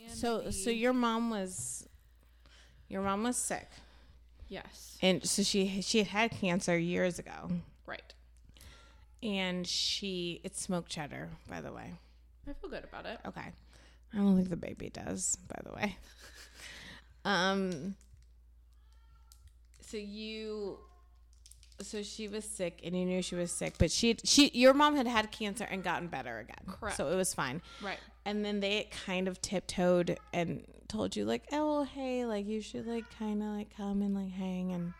So, 0.09 0.51
so 0.51 0.71
your 0.71 0.93
mom 0.93 1.31
was, 1.31 1.74
your 2.89 3.03
mom 3.03 3.23
was 3.25 3.37
sick, 3.37 3.69
yes, 4.49 4.99
and 5.03 5.25
so 5.27 5.43
she 5.43 5.81
she 5.83 5.99
had 5.99 6.07
had 6.09 6.31
cancer 6.33 6.77
years 6.79 7.19
ago, 7.19 7.51
right. 7.87 8.13
and 9.23 9.67
she 9.67 10.41
it's 10.45 10.61
smoked 10.61 10.91
cheddar, 10.91 11.31
by 11.49 11.61
the 11.61 11.73
way. 11.73 11.93
I 12.49 12.53
feel 12.53 12.71
good 12.71 12.85
about 12.85 13.07
it. 13.07 13.19
Okay. 13.27 13.53
I 14.13 14.17
don't 14.19 14.37
think 14.37 14.49
the 14.51 14.57
baby 14.57 14.91
does, 14.91 15.37
by 15.49 15.61
the 15.65 15.75
way. 15.75 15.97
um 17.25 17.95
so 19.81 19.97
you 19.97 20.79
so 21.85 22.03
she 22.03 22.29
was 22.29 22.45
sick 22.45 22.81
and 22.85 22.97
you 22.97 23.05
knew 23.05 23.23
she 23.23 23.35
was 23.35 23.51
sick, 23.51 23.75
but 23.79 23.91
she 23.91 24.17
she 24.25 24.51
your 24.55 24.75
mom 24.75 24.97
had 24.97 25.07
had 25.07 25.31
cancer 25.31 25.65
and 25.65 25.83
gotten 25.83 26.09
better 26.09 26.39
again. 26.39 26.57
Correct. 26.67 26.97
So 26.97 27.09
it 27.11 27.17
was 27.17 27.35
fine. 27.35 27.63
Right. 27.83 27.99
And 28.25 28.45
then 28.45 28.61
they 28.61 28.89
kind 29.05 29.29
of 29.29 29.41
tiptoed 29.43 30.19
and 30.33 30.65
told 30.89 31.15
you 31.17 31.25
like, 31.25 31.45
"Oh, 31.53 31.67
well, 31.77 31.85
hey, 31.85 32.25
like 32.25 32.47
you 32.47 32.61
should 32.61 32.87
like 32.87 33.05
kind 33.19 33.43
of 33.43 33.49
like 33.49 33.77
come 33.77 34.03
and 34.03 34.15
like 34.15 34.33
hang 34.33 34.73
and 34.73 34.95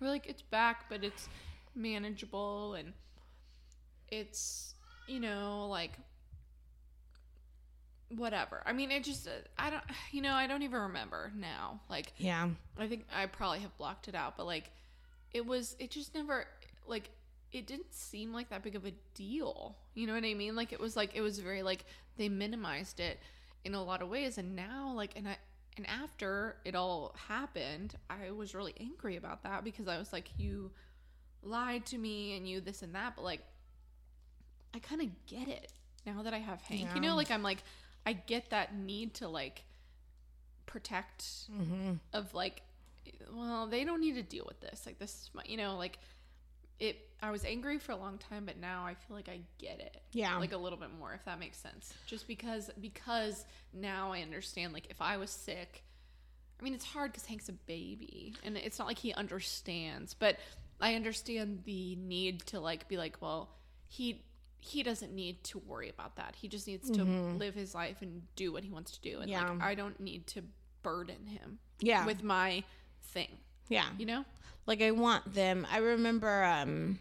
We're 0.00 0.08
like, 0.08 0.26
it's 0.26 0.42
back, 0.42 0.88
but 0.88 1.02
it's 1.02 1.28
manageable 1.74 2.74
and 2.74 2.92
it's, 4.10 4.74
you 5.08 5.18
know, 5.20 5.66
like 5.68 5.92
whatever. 8.16 8.62
I 8.64 8.72
mean, 8.72 8.90
it 8.90 9.04
just, 9.04 9.26
uh, 9.26 9.32
I 9.58 9.70
don't, 9.70 9.82
you 10.12 10.22
know, 10.22 10.32
I 10.34 10.46
don't 10.46 10.62
even 10.62 10.80
remember 10.80 11.32
now. 11.36 11.80
Like, 11.90 12.12
yeah. 12.16 12.48
I 12.78 12.86
think 12.86 13.06
I 13.14 13.26
probably 13.26 13.60
have 13.60 13.76
blocked 13.76 14.08
it 14.08 14.14
out, 14.14 14.36
but 14.36 14.46
like, 14.46 14.70
it 15.32 15.46
was, 15.46 15.76
it 15.78 15.90
just 15.90 16.14
never, 16.14 16.46
like, 16.86 17.10
it 17.52 17.66
didn't 17.66 17.92
seem 17.94 18.32
like 18.32 18.50
that 18.50 18.62
big 18.62 18.76
of 18.76 18.84
a 18.84 18.92
deal. 19.14 19.76
You 19.94 20.06
know 20.06 20.14
what 20.14 20.24
I 20.24 20.34
mean? 20.34 20.54
Like, 20.56 20.72
it 20.72 20.80
was 20.80 20.96
like, 20.96 21.14
it 21.14 21.20
was 21.20 21.38
very, 21.38 21.62
like, 21.62 21.84
they 22.16 22.28
minimized 22.28 23.00
it 23.00 23.18
in 23.64 23.74
a 23.74 23.82
lot 23.82 24.02
of 24.02 24.08
ways. 24.08 24.38
And 24.38 24.54
now, 24.56 24.92
like, 24.94 25.12
and 25.16 25.28
I, 25.28 25.36
and 25.76 25.86
after 25.86 26.56
it 26.64 26.74
all 26.74 27.14
happened, 27.28 27.94
I 28.10 28.32
was 28.32 28.54
really 28.54 28.74
angry 28.80 29.16
about 29.16 29.44
that 29.44 29.64
because 29.64 29.86
I 29.88 29.98
was 29.98 30.12
like, 30.12 30.28
you 30.36 30.72
lied 31.42 31.86
to 31.86 31.98
me 31.98 32.36
and 32.36 32.48
you 32.48 32.60
this 32.60 32.82
and 32.82 32.94
that. 32.94 33.14
But 33.16 33.24
like, 33.24 33.40
I 34.74 34.80
kind 34.80 35.00
of 35.00 35.08
get 35.26 35.48
it 35.48 35.72
now 36.04 36.22
that 36.22 36.34
I 36.34 36.38
have 36.38 36.60
Hank. 36.62 36.88
You 36.94 37.00
know, 37.00 37.14
like, 37.16 37.30
I'm 37.30 37.42
like, 37.44 37.58
I 38.04 38.12
get 38.12 38.50
that 38.50 38.74
need 38.74 39.14
to 39.14 39.28
like 39.28 39.64
protect 40.66 41.24
Mm-hmm. 41.50 41.92
of 42.12 42.34
like 42.34 42.62
well 43.32 43.66
they 43.66 43.84
don't 43.84 44.00
need 44.00 44.14
to 44.14 44.22
deal 44.22 44.44
with 44.46 44.60
this 44.60 44.82
like 44.86 44.98
this 44.98 45.10
is 45.10 45.30
my 45.34 45.42
you 45.46 45.56
know 45.56 45.76
like 45.76 45.98
it 46.80 47.08
i 47.22 47.30
was 47.30 47.44
angry 47.44 47.78
for 47.78 47.92
a 47.92 47.96
long 47.96 48.18
time 48.18 48.44
but 48.44 48.58
now 48.58 48.84
i 48.86 48.94
feel 48.94 49.16
like 49.16 49.28
i 49.28 49.40
get 49.58 49.80
it 49.80 50.00
Yeah. 50.12 50.36
like 50.38 50.52
a 50.52 50.56
little 50.56 50.78
bit 50.78 50.90
more 50.98 51.12
if 51.12 51.24
that 51.24 51.38
makes 51.40 51.58
sense 51.58 51.92
just 52.06 52.26
because 52.28 52.70
because 52.80 53.44
now 53.72 54.12
i 54.12 54.20
understand 54.22 54.72
like 54.72 54.86
if 54.90 55.00
i 55.00 55.16
was 55.16 55.30
sick 55.30 55.82
i 56.60 56.62
mean 56.62 56.74
it's 56.74 56.84
hard 56.84 57.12
because 57.12 57.26
hank's 57.26 57.48
a 57.48 57.52
baby 57.52 58.34
and 58.44 58.56
it's 58.56 58.78
not 58.78 58.86
like 58.86 58.98
he 58.98 59.12
understands 59.14 60.14
but 60.14 60.36
i 60.80 60.94
understand 60.94 61.62
the 61.64 61.96
need 61.96 62.40
to 62.46 62.60
like 62.60 62.86
be 62.88 62.96
like 62.96 63.16
well 63.20 63.50
he 63.88 64.24
he 64.60 64.82
doesn't 64.82 65.12
need 65.12 65.42
to 65.44 65.58
worry 65.60 65.88
about 65.88 66.16
that 66.16 66.34
he 66.40 66.46
just 66.48 66.66
needs 66.66 66.90
to 66.90 67.00
mm-hmm. 67.00 67.38
live 67.38 67.54
his 67.54 67.74
life 67.74 67.96
and 68.02 68.22
do 68.36 68.52
what 68.52 68.62
he 68.64 68.70
wants 68.70 68.98
to 68.98 69.00
do 69.00 69.20
and 69.20 69.30
Yeah. 69.30 69.48
like 69.48 69.62
i 69.62 69.74
don't 69.74 69.98
need 69.98 70.26
to 70.28 70.42
burden 70.82 71.26
him 71.26 71.58
Yeah. 71.80 72.06
with 72.06 72.22
my 72.22 72.62
thing 73.08 73.28
yeah. 73.68 73.86
you 73.98 74.06
know 74.06 74.24
Like 74.66 74.82
I 74.82 74.90
want 74.92 75.34
them. 75.34 75.66
I 75.70 75.78
remember 75.78 76.44
um 76.44 76.98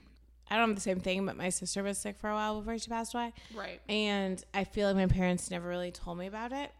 I 0.49 0.55
don't 0.55 0.69
have 0.69 0.75
the 0.75 0.81
same 0.81 1.01
thing, 1.01 1.25
but 1.25 1.35
my 1.35 1.49
sister 1.49 1.83
was 1.83 1.97
sick 1.97 2.17
for 2.17 2.29
a 2.29 2.33
while 2.33 2.59
before 2.59 2.77
she 2.79 2.89
passed 2.89 3.13
away. 3.13 3.33
right 3.53 3.81
And 3.89 4.41
I 4.53 4.63
feel 4.63 4.87
like 4.87 4.95
my 4.95 5.07
parents 5.07 5.51
never 5.51 5.67
really 5.67 5.91
told 5.91 6.17
me 6.17 6.27
about 6.27 6.51
it. 6.53 6.71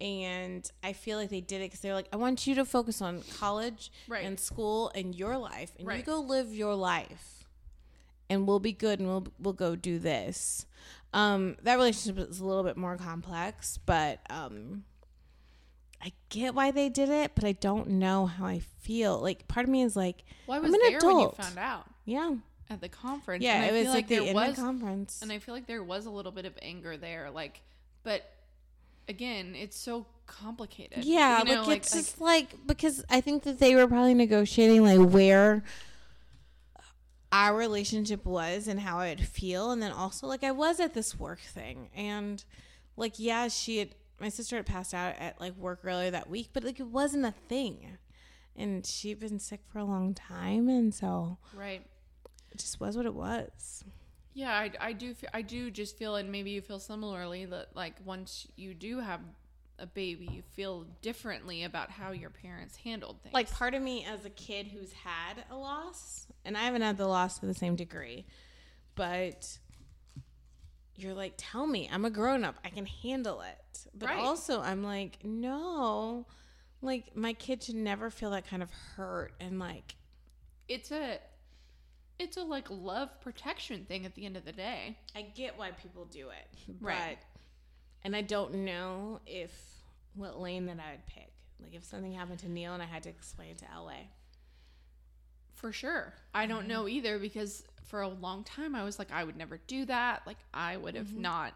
And 0.00 0.70
I 0.82 0.92
feel 0.94 1.18
like 1.18 1.28
they 1.30 1.40
did 1.40 1.60
it 1.60 1.66
because 1.66 1.80
they're 1.80 1.94
like, 1.94 2.08
I 2.12 2.16
want 2.16 2.46
you 2.46 2.54
to 2.56 2.64
focus 2.64 3.02
on 3.02 3.22
college 3.38 3.90
Right. 4.08 4.24
and 4.24 4.38
school 4.40 4.90
and 4.94 5.14
your 5.14 5.36
life. 5.38 5.72
And 5.78 5.90
you 5.90 6.02
go 6.02 6.20
live 6.20 6.54
your 6.54 6.74
life. 6.74 7.44
And 8.30 8.46
we'll 8.46 8.60
be 8.60 8.72
good 8.72 8.98
and 9.00 9.08
we'll 9.08 9.26
we'll 9.38 9.54
go 9.54 9.74
do 9.76 9.98
this. 9.98 10.64
Um, 11.12 11.56
that 11.64 11.74
relationship 11.74 12.30
is 12.30 12.40
a 12.40 12.46
little 12.46 12.62
bit 12.62 12.76
more 12.76 12.96
complex, 12.96 13.78
but 13.84 14.20
um 14.30 14.84
I 16.02 16.12
get 16.30 16.54
why 16.54 16.70
they 16.70 16.88
did 16.88 17.08
it, 17.10 17.32
but 17.34 17.44
I 17.44 17.52
don't 17.52 17.88
know 17.90 18.26
how 18.26 18.46
I 18.46 18.60
feel. 18.80 19.18
Like 19.20 19.46
part 19.48 19.64
of 19.64 19.70
me 19.70 19.82
is 19.82 19.94
like, 19.96 20.24
well, 20.46 20.54
i 20.54 20.58
I'm 20.58 20.62
was 20.64 20.72
an 20.74 20.80
there 20.82 20.98
when 21.00 21.16
you 21.16 21.22
adult. 21.24 21.36
found 21.36 21.58
out 21.58 21.84
yeah, 22.06 22.34
at 22.70 22.80
the 22.80 22.88
conference 22.88 23.44
yeah. 23.44 23.56
and 23.62 23.64
I 23.64 23.68
It 23.68 23.72
was 23.72 23.82
feel 23.84 23.92
like, 23.94 24.08
the 24.08 24.18
there 24.20 24.34
was 24.34 24.56
conference. 24.56 25.20
and 25.22 25.30
i 25.30 25.38
feel 25.38 25.54
like 25.54 25.66
there 25.66 25.82
was 25.84 26.06
a 26.06 26.10
little 26.10 26.32
bit 26.32 26.44
of 26.46 26.54
anger 26.62 26.96
there 26.96 27.30
like 27.30 27.60
but 28.02 28.22
again 29.08 29.54
it's 29.56 29.76
so 29.76 30.06
complicated 30.26 31.04
Yeah, 31.04 31.40
you 31.40 31.44
know, 31.54 31.62
like 31.64 31.78
it's 31.78 31.92
just 31.92 32.20
like 32.20 32.66
because 32.66 33.04
I 33.10 33.20
think 33.20 33.42
that 33.42 33.58
they 33.58 33.74
were 33.74 33.86
probably 33.88 34.14
negotiating 34.14 34.82
like 34.84 35.12
where 35.12 35.64
our 37.32 37.56
relationship 37.56 38.24
was 38.24 38.66
and 38.66 38.80
how 38.80 38.98
I'd 38.98 39.20
feel, 39.20 39.70
and 39.70 39.80
then 39.82 39.92
also 39.92 40.26
like 40.26 40.42
I 40.42 40.50
was 40.50 40.80
at 40.80 40.94
this 40.94 41.18
work 41.18 41.40
thing, 41.40 41.88
and 41.94 42.42
like 42.96 43.18
yeah, 43.18 43.48
she 43.48 43.78
had 43.78 43.94
my 44.20 44.28
sister 44.28 44.56
had 44.56 44.66
passed 44.66 44.94
out 44.94 45.14
at 45.18 45.40
like 45.40 45.56
work 45.56 45.80
earlier 45.84 46.10
that 46.10 46.28
week, 46.28 46.50
but 46.52 46.64
like 46.64 46.78
it 46.80 46.86
wasn't 46.86 47.24
a 47.24 47.34
thing, 47.48 47.98
and 48.56 48.84
she'd 48.84 49.18
been 49.20 49.38
sick 49.38 49.60
for 49.72 49.78
a 49.78 49.84
long 49.84 50.14
time, 50.14 50.68
and 50.68 50.94
so 50.94 51.38
right. 51.54 51.82
it 52.52 52.58
just 52.58 52.80
was 52.80 52.96
what 52.96 53.06
it 53.06 53.14
was. 53.14 53.84
yeah 54.34 54.52
I, 54.52 54.70
I 54.80 54.92
do 54.92 55.14
i 55.34 55.42
do 55.42 55.70
just 55.70 55.96
feel 55.98 56.16
and 56.16 56.30
maybe 56.30 56.50
you 56.50 56.60
feel 56.60 56.78
similarly 56.78 57.46
that 57.46 57.74
like 57.74 57.94
once 58.04 58.46
you 58.56 58.74
do 58.74 59.00
have 59.00 59.20
a 59.78 59.86
baby 59.86 60.28
you 60.30 60.42
feel 60.42 60.84
differently 61.02 61.64
about 61.64 61.90
how 61.90 62.12
your 62.12 62.28
parents 62.30 62.76
handled 62.76 63.16
things. 63.22 63.32
Like 63.32 63.50
part 63.50 63.74
of 63.74 63.82
me 63.82 64.04
as 64.04 64.24
a 64.26 64.30
kid 64.30 64.66
who's 64.68 64.92
had 64.92 65.42
a 65.50 65.56
loss 65.56 66.26
and 66.44 66.56
i 66.56 66.60
haven't 66.62 66.82
had 66.82 66.96
the 66.96 67.06
loss 67.06 67.38
to 67.38 67.46
the 67.46 67.54
same 67.54 67.76
degree 67.76 68.26
but 68.94 69.58
you're 71.02 71.14
like 71.14 71.34
tell 71.36 71.66
me 71.66 71.88
i'm 71.92 72.04
a 72.04 72.10
grown-up 72.10 72.56
i 72.64 72.68
can 72.68 72.86
handle 72.86 73.40
it 73.40 73.86
but 73.94 74.08
Right. 74.08 74.18
also 74.18 74.60
i'm 74.60 74.82
like 74.82 75.18
no 75.24 76.26
like 76.82 77.16
my 77.16 77.32
kid 77.32 77.62
should 77.62 77.74
never 77.76 78.10
feel 78.10 78.30
that 78.30 78.46
kind 78.48 78.62
of 78.62 78.70
hurt 78.96 79.32
and 79.40 79.58
like 79.58 79.96
it's 80.68 80.90
a 80.90 81.18
it's 82.18 82.36
a 82.36 82.42
like 82.42 82.66
love 82.70 83.08
protection 83.20 83.84
thing 83.86 84.04
at 84.06 84.14
the 84.14 84.24
end 84.26 84.36
of 84.36 84.44
the 84.44 84.52
day 84.52 84.96
i 85.16 85.22
get 85.22 85.58
why 85.58 85.70
people 85.70 86.04
do 86.04 86.28
it 86.28 86.58
Right. 86.80 87.18
but 87.20 87.40
and 88.04 88.14
i 88.16 88.20
don't 88.22 88.54
know 88.54 89.20
if 89.26 89.52
what 90.14 90.40
lane 90.40 90.66
that 90.66 90.78
i 90.78 90.92
would 90.92 91.06
pick 91.06 91.32
like 91.62 91.74
if 91.74 91.84
something 91.84 92.12
happened 92.12 92.38
to 92.40 92.48
neil 92.50 92.72
and 92.74 92.82
i 92.82 92.86
had 92.86 93.02
to 93.04 93.08
explain 93.08 93.50
it 93.50 93.58
to 93.58 93.64
la 93.80 93.92
For 95.54 95.72
sure. 95.72 96.14
I 96.32 96.46
don't 96.46 96.60
mm-hmm. 96.60 96.68
know 96.68 96.88
either 96.88 97.18
because 97.18 97.64
for 97.90 98.00
a 98.02 98.08
long 98.08 98.44
time 98.44 98.74
I 98.74 98.84
was 98.84 98.98
like, 98.98 99.10
I 99.12 99.24
would 99.24 99.36
never 99.36 99.58
do 99.66 99.84
that. 99.86 100.22
Like, 100.26 100.38
I 100.54 100.76
would 100.76 100.94
have 100.94 101.08
mm-hmm. 101.08 101.22
not 101.22 101.54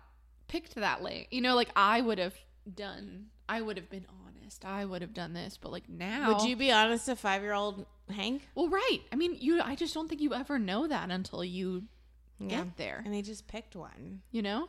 picked 0.48 0.74
that 0.74 1.02
lane. 1.02 1.26
You 1.30 1.40
know, 1.40 1.54
like, 1.54 1.70
I 1.76 2.00
would 2.00 2.18
have 2.18 2.34
done, 2.74 3.26
I 3.48 3.60
would 3.60 3.76
have 3.76 3.88
been 3.88 4.06
honest. 4.26 4.64
I 4.64 4.84
would 4.84 5.00
have 5.00 5.14
done 5.14 5.32
this. 5.32 5.56
But 5.56 5.70
like 5.72 5.88
now. 5.88 6.32
Would 6.34 6.48
you 6.48 6.56
be 6.56 6.72
honest 6.72 7.06
to 7.06 7.16
five 7.16 7.42
year 7.42 7.54
old 7.54 7.86
Hank? 8.10 8.42
Well, 8.54 8.68
right. 8.68 9.00
I 9.12 9.16
mean, 9.16 9.36
you, 9.38 9.60
I 9.62 9.76
just 9.76 9.94
don't 9.94 10.08
think 10.08 10.20
you 10.20 10.34
ever 10.34 10.58
know 10.58 10.86
that 10.88 11.10
until 11.10 11.44
you 11.44 11.84
Yeah. 12.38 12.64
get 12.64 12.76
there, 12.76 13.02
And 13.04 13.14
they 13.14 13.22
just 13.22 13.46
picked 13.46 13.76
one. 13.76 14.22
you 14.32 14.42
know? 14.42 14.68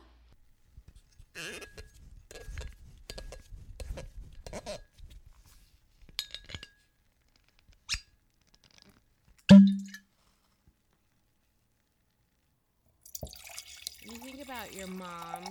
You 14.06 14.12
think 14.22 14.45
about 14.56 14.74
your 14.74 14.86
mom 14.86 15.44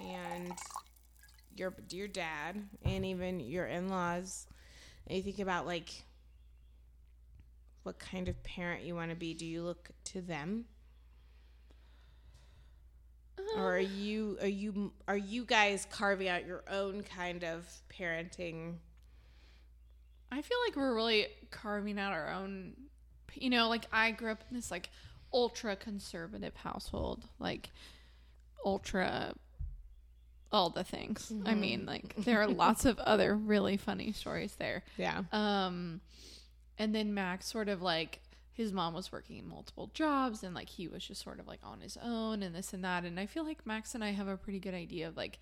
and 0.00 0.52
your 1.54 1.74
your 1.90 2.08
dad 2.08 2.56
and 2.84 3.04
even 3.04 3.40
your 3.40 3.66
in-laws. 3.66 4.46
And 5.06 5.16
you 5.16 5.22
think 5.22 5.38
about 5.38 5.66
like 5.66 5.90
what 7.82 7.98
kind 7.98 8.28
of 8.28 8.42
parent 8.42 8.84
you 8.84 8.94
want 8.94 9.10
to 9.10 9.16
be. 9.16 9.34
Do 9.34 9.44
you 9.44 9.62
look 9.62 9.90
to 10.04 10.20
them? 10.20 10.64
Or 13.54 13.76
are 13.76 13.78
um. 13.78 13.86
you 13.94 14.38
are 14.40 14.48
you 14.48 14.92
are 15.06 15.16
you 15.16 15.44
guys 15.44 15.86
carving 15.90 16.28
out 16.28 16.46
your 16.46 16.64
own 16.70 17.02
kind 17.02 17.44
of 17.44 17.66
parenting? 17.88 18.76
I 20.32 20.42
feel 20.42 20.58
like 20.66 20.76
we're 20.76 20.94
really 20.94 21.26
carving 21.50 21.98
out 21.98 22.12
our 22.12 22.32
own. 22.32 22.72
You 23.34 23.50
know, 23.50 23.68
like 23.68 23.84
I 23.92 24.12
grew 24.12 24.32
up 24.32 24.42
in 24.48 24.56
this 24.56 24.70
like 24.70 24.88
ultra 25.32 25.76
conservative 25.76 26.56
household, 26.56 27.28
like 27.38 27.68
ultra 28.66 29.32
all 30.52 30.70
the 30.70 30.84
things. 30.84 31.32
I 31.44 31.54
mean, 31.54 31.86
like 31.86 32.14
there 32.16 32.40
are 32.40 32.46
lots 32.46 32.84
of 32.84 32.98
other 33.00 33.34
really 33.34 33.76
funny 33.76 34.12
stories 34.12 34.54
there. 34.56 34.84
yeah 34.96 35.22
Um, 35.32 36.00
and 36.78 36.94
then 36.94 37.14
Max 37.14 37.46
sort 37.46 37.68
of 37.68 37.82
like 37.82 38.20
his 38.52 38.72
mom 38.72 38.94
was 38.94 39.12
working 39.12 39.46
multiple 39.48 39.90
jobs 39.92 40.42
and 40.42 40.54
like 40.54 40.68
he 40.68 40.88
was 40.88 41.06
just 41.06 41.22
sort 41.22 41.40
of 41.40 41.46
like 41.46 41.60
on 41.62 41.80
his 41.80 41.98
own 42.02 42.42
and 42.42 42.54
this 42.54 42.72
and 42.72 42.84
that. 42.84 43.04
And 43.04 43.20
I 43.20 43.26
feel 43.26 43.44
like 43.44 43.66
Max 43.66 43.94
and 43.94 44.02
I 44.02 44.10
have 44.12 44.28
a 44.28 44.36
pretty 44.36 44.58
good 44.60 44.72
idea 44.74 45.08
of 45.08 45.16
like, 45.16 45.38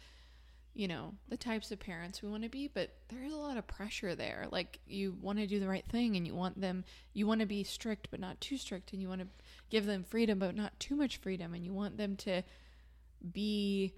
you 0.74 0.88
know, 0.88 1.14
the 1.28 1.37
types 1.37 1.70
of 1.70 1.78
parents 1.78 2.22
we 2.22 2.28
want 2.28 2.42
to 2.42 2.48
be, 2.48 2.66
but 2.66 2.90
there 3.08 3.22
is 3.22 3.32
a 3.32 3.37
lot 3.37 3.56
of 3.56 3.66
pressure 3.68 4.16
there. 4.16 4.46
Like 4.50 4.80
you 4.87 5.16
want 5.20 5.38
to 5.38 5.46
do 5.46 5.60
the 5.60 5.68
right 5.68 5.87
thing 5.87 6.16
and 6.16 6.26
you 6.26 6.34
want 6.34 6.60
them, 6.60 6.84
you 7.12 7.26
want 7.26 7.40
to 7.40 7.46
be 7.46 7.62
strict 7.62 8.08
but 8.10 8.18
not 8.18 8.40
too 8.40 8.56
strict 8.56 8.92
and 8.92 9.00
you 9.00 9.08
want 9.08 9.20
to 9.20 9.28
give 9.70 9.87
them 9.87 10.02
freedom 10.02 10.40
but 10.40 10.56
not 10.56 10.78
too 10.80 10.96
much 10.96 11.18
freedom 11.18 11.54
and 11.54 11.64
you 11.64 11.72
want 11.72 11.96
them 11.96 12.16
to 12.16 12.42
be 13.32 13.94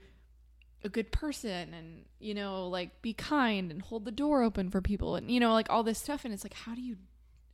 a 0.84 0.88
good 0.88 1.10
person 1.10 1.74
and 1.74 2.04
you 2.20 2.32
know 2.34 2.68
like 2.68 3.02
be 3.02 3.12
kind 3.12 3.70
and 3.72 3.82
hold 3.82 4.04
the 4.04 4.12
door 4.12 4.42
open 4.42 4.70
for 4.70 4.80
people 4.80 5.16
and 5.16 5.30
you 5.30 5.40
know 5.40 5.52
like 5.52 5.66
all 5.70 5.82
this 5.82 5.98
stuff. 5.98 6.24
And 6.24 6.32
it's 6.32 6.44
like 6.44 6.54
how 6.54 6.74
do 6.74 6.80
you 6.80 6.96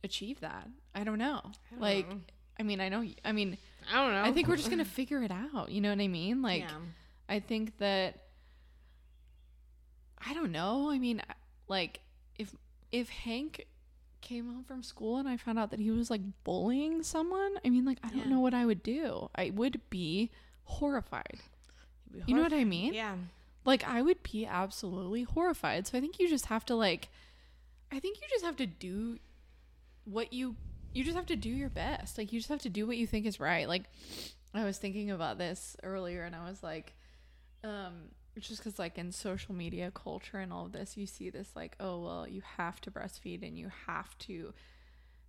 achieve 0.03 0.39
that? 0.41 0.67
I 0.93 1.03
don't 1.03 1.17
know. 1.17 1.41
Don't 1.71 1.81
like 1.81 2.07
know. 2.09 2.19
i 2.59 2.63
mean 2.63 2.79
i 2.81 2.89
know 2.89 3.03
i 3.25 3.31
mean 3.31 3.57
i 3.91 3.95
don't 4.03 4.13
know. 4.13 4.21
I 4.21 4.31
think 4.31 4.47
we're 4.47 4.57
just 4.57 4.69
gonna 4.69 4.85
figure 4.99 5.23
it 5.23 5.31
out. 5.31 5.69
You 5.71 5.81
know 5.81 5.89
what 5.89 5.99
i 6.01 6.07
mean? 6.07 6.41
Like 6.41 6.61
yeah. 6.63 6.69
i 7.29 7.39
think 7.39 7.77
that 7.79 8.19
i 10.25 10.33
don't 10.33 10.51
know. 10.51 10.89
I 10.91 10.99
mean 10.99 11.21
like 11.67 12.01
if 12.37 12.53
if 12.91 13.09
hank 13.09 13.65
came 14.21 14.45
home 14.47 14.63
from 14.63 14.81
school 14.83 15.17
and 15.17 15.27
i 15.27 15.35
found 15.35 15.59
out 15.59 15.69
that 15.71 15.79
he 15.81 15.91
was 15.91 16.09
like 16.09 16.21
bullying 16.45 17.03
someone 17.03 17.55
i 17.65 17.69
mean 17.69 17.83
like 17.83 17.97
i 18.03 18.07
don't 18.07 18.19
Yeah. 18.19 18.29
know 18.29 18.39
what 18.39 18.53
i 18.53 18.65
would 18.65 18.81
do. 18.83 19.29
I 19.35 19.49
would 19.49 19.81
be 19.89 20.31
horrified 20.63 21.41
you 22.25 22.35
know 22.35 22.43
what 22.43 22.53
i 22.53 22.63
mean 22.63 22.93
yeah 22.93 23.15
like 23.65 23.83
I 23.87 24.01
would 24.01 24.21
be 24.23 24.45
absolutely 24.45 25.23
horrified. 25.23 25.87
So 25.87 25.97
I 25.97 26.01
think 26.01 26.19
you 26.19 26.27
just 26.27 26.47
have 26.47 26.65
to 26.65 26.75
like 26.75 27.09
I 27.91 27.99
think 27.99 28.17
you 28.17 28.27
just 28.29 28.43
have 28.43 28.57
to 28.57 28.65
do 28.65 29.19
what 30.05 30.33
you 30.33 30.55
you 30.93 31.03
just 31.03 31.15
have 31.15 31.25
to 31.27 31.35
do 31.35 31.49
your 31.49 31.69
best. 31.69 32.17
Like 32.17 32.33
you 32.33 32.39
just 32.39 32.49
have 32.49 32.61
to 32.61 32.69
do 32.69 32.85
what 32.85 32.97
you 32.97 33.07
think 33.07 33.25
is 33.25 33.39
right. 33.39 33.67
Like 33.67 33.83
I 34.53 34.63
was 34.63 34.77
thinking 34.77 35.11
about 35.11 35.37
this 35.37 35.77
earlier 35.83 36.23
and 36.23 36.35
I 36.35 36.47
was 36.49 36.61
like 36.61 36.93
um 37.63 38.09
it's 38.35 38.47
just 38.47 38.63
cuz 38.63 38.77
like 38.79 38.97
in 38.97 39.11
social 39.11 39.55
media 39.55 39.91
culture 39.91 40.37
and 40.37 40.51
all 40.51 40.65
of 40.65 40.73
this 40.73 40.97
you 40.97 41.05
see 41.05 41.29
this 41.29 41.55
like 41.55 41.75
oh 41.79 42.01
well 42.01 42.27
you 42.27 42.41
have 42.57 42.81
to 42.81 42.91
breastfeed 42.91 43.47
and 43.47 43.57
you 43.57 43.71
have 43.87 44.17
to 44.17 44.53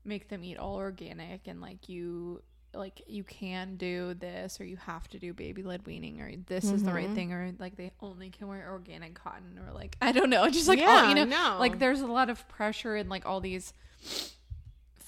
make 0.04 0.28
them 0.28 0.42
eat 0.42 0.58
all 0.58 0.76
organic 0.76 1.46
and 1.46 1.60
like 1.60 1.88
you 1.88 2.42
like 2.74 3.02
you 3.06 3.24
can 3.24 3.76
do 3.76 4.14
this 4.14 4.60
or 4.60 4.64
you 4.64 4.76
have 4.76 5.08
to 5.08 5.18
do 5.18 5.32
baby 5.32 5.62
led 5.62 5.86
weaning 5.86 6.20
or 6.20 6.30
this 6.46 6.64
is 6.64 6.82
the 6.82 6.92
right 6.92 7.08
Mhm. 7.08 7.14
thing 7.14 7.32
or 7.32 7.52
like 7.58 7.76
they 7.76 7.92
only 8.00 8.30
can 8.30 8.48
wear 8.48 8.68
organic 8.70 9.14
cotton 9.14 9.58
or 9.66 9.72
like 9.72 9.96
I 10.02 10.12
don't 10.12 10.30
know 10.30 10.48
just 10.50 10.68
like 10.68 10.80
all, 10.80 11.08
you 11.08 11.14
know 11.14 11.24
no. 11.24 11.56
like 11.58 11.78
there's 11.78 12.00
a 12.00 12.06
lot 12.06 12.30
of 12.30 12.46
pressure 12.48 12.96
in 12.96 13.08
like 13.08 13.26
all 13.26 13.40
these 13.40 13.72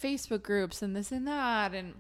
Facebook 0.00 0.42
groups 0.42 0.82
and 0.82 0.94
this 0.94 1.10
and 1.12 1.26
that 1.26 1.74
and 1.74 1.94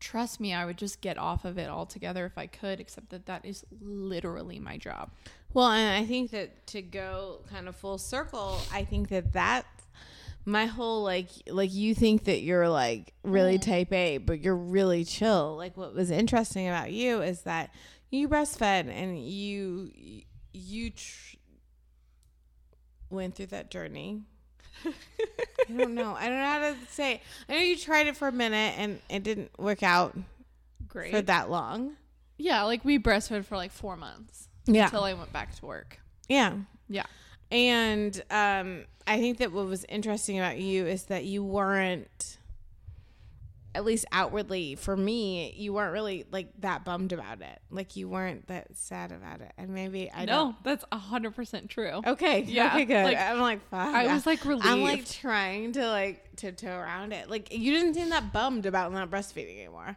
trust 0.00 0.40
me 0.40 0.52
I 0.52 0.64
would 0.64 0.76
just 0.76 1.00
get 1.00 1.18
off 1.18 1.44
of 1.44 1.58
it 1.58 1.68
altogether 1.68 2.26
if 2.26 2.36
I 2.36 2.46
could 2.46 2.80
except 2.80 3.10
that 3.10 3.26
that 3.26 3.44
is 3.44 3.64
literally 3.80 4.58
my 4.58 4.76
job 4.76 5.10
Well, 5.54 5.68
and 5.70 6.02
I 6.04 6.06
think 6.06 6.30
that 6.32 6.66
to 6.68 6.82
go 6.82 7.40
kind 7.50 7.66
of 7.68 7.76
full 7.76 7.96
circle, 7.98 8.58
I 8.72 8.84
think 8.84 9.08
that 9.08 9.32
that 9.32 9.64
my 10.48 10.66
whole 10.66 11.02
like 11.02 11.28
like 11.48 11.74
you 11.74 11.94
think 11.94 12.24
that 12.24 12.40
you're 12.40 12.68
like 12.68 13.12
really 13.24 13.58
mm-hmm. 13.58 13.70
type 13.70 13.92
A, 13.92 14.18
but 14.18 14.40
you're 14.40 14.56
really 14.56 15.04
chill. 15.04 15.56
Like 15.56 15.76
what 15.76 15.94
was 15.94 16.10
interesting 16.10 16.68
about 16.68 16.92
you 16.92 17.20
is 17.20 17.42
that 17.42 17.70
you 18.10 18.28
breastfed 18.28 18.88
and 18.88 19.18
you 19.20 19.90
you 20.52 20.90
tr- 20.90 21.36
went 23.10 23.34
through 23.34 23.46
that 23.46 23.70
journey. 23.70 24.22
I 24.84 24.92
don't 25.76 25.94
know. 25.94 26.14
I 26.14 26.28
don't 26.28 26.38
know 26.38 26.44
how 26.44 26.58
to 26.60 26.76
say. 26.90 27.14
it. 27.14 27.20
I 27.48 27.54
know 27.54 27.60
you 27.60 27.76
tried 27.76 28.06
it 28.06 28.16
for 28.16 28.28
a 28.28 28.32
minute 28.32 28.74
and 28.78 29.00
it 29.08 29.24
didn't 29.24 29.50
work 29.58 29.82
out 29.82 30.16
great 30.86 31.10
for 31.12 31.22
that 31.22 31.50
long. 31.50 31.96
yeah 32.38 32.62
like 32.62 32.84
we 32.84 32.98
breastfed 32.98 33.44
for 33.46 33.56
like 33.56 33.72
4 33.72 33.96
months 33.96 34.48
Yeah. 34.66 34.84
until 34.84 35.02
I 35.04 35.14
went 35.14 35.32
back 35.32 35.56
to 35.56 35.66
work 35.66 35.98
Yeah. 36.28 36.52
yeah 36.88 37.06
And 37.50 38.20
um, 38.30 38.84
I 39.06 39.18
think 39.18 39.38
that 39.38 39.52
what 39.52 39.66
was 39.66 39.84
interesting 39.88 40.38
about 40.38 40.58
you 40.58 40.86
is 40.86 41.04
that 41.04 41.24
you 41.24 41.44
weren't, 41.44 42.38
at 43.74 43.84
least 43.84 44.06
outwardly 44.10 44.74
for 44.74 44.96
me, 44.96 45.52
you 45.56 45.72
weren't 45.72 45.92
really 45.92 46.24
like 46.32 46.48
that 46.60 46.84
bummed 46.84 47.12
about 47.12 47.42
it. 47.42 47.60
Like 47.70 47.94
you 47.94 48.08
weren't 48.08 48.46
that 48.48 48.68
sad 48.76 49.12
about 49.12 49.42
it. 49.42 49.52
And 49.58 49.68
maybe 49.70 50.10
I 50.10 50.24
don't 50.24 50.50
no 50.50 50.56
that's 50.62 50.84
100% 50.90 51.68
true. 51.68 52.00
Okay. 52.06 52.40
Yeah, 52.48 52.72
Okay. 52.72 52.84
Good. 52.86 53.04
like, 53.04 53.18
I'm 53.18 53.38
like 53.38 53.68
fuck. 53.68 53.94
I 53.94 54.12
was 54.12 54.24
like 54.26 54.44
relieved 54.44 54.66
I'm 54.66 54.80
like 54.82 55.06
trying 55.08 55.72
to 55.72 55.86
like 55.88 56.36
tiptoe 56.36 56.74
around 56.74 57.12
it. 57.12 57.28
Like 57.30 57.52
you 57.52 57.72
didn't 57.72 57.94
seem 57.94 58.08
that 58.10 58.32
bummed 58.32 58.64
about 58.66 58.92
not 58.92 59.10
breastfeeding 59.10 59.58
anymore. 59.58 59.96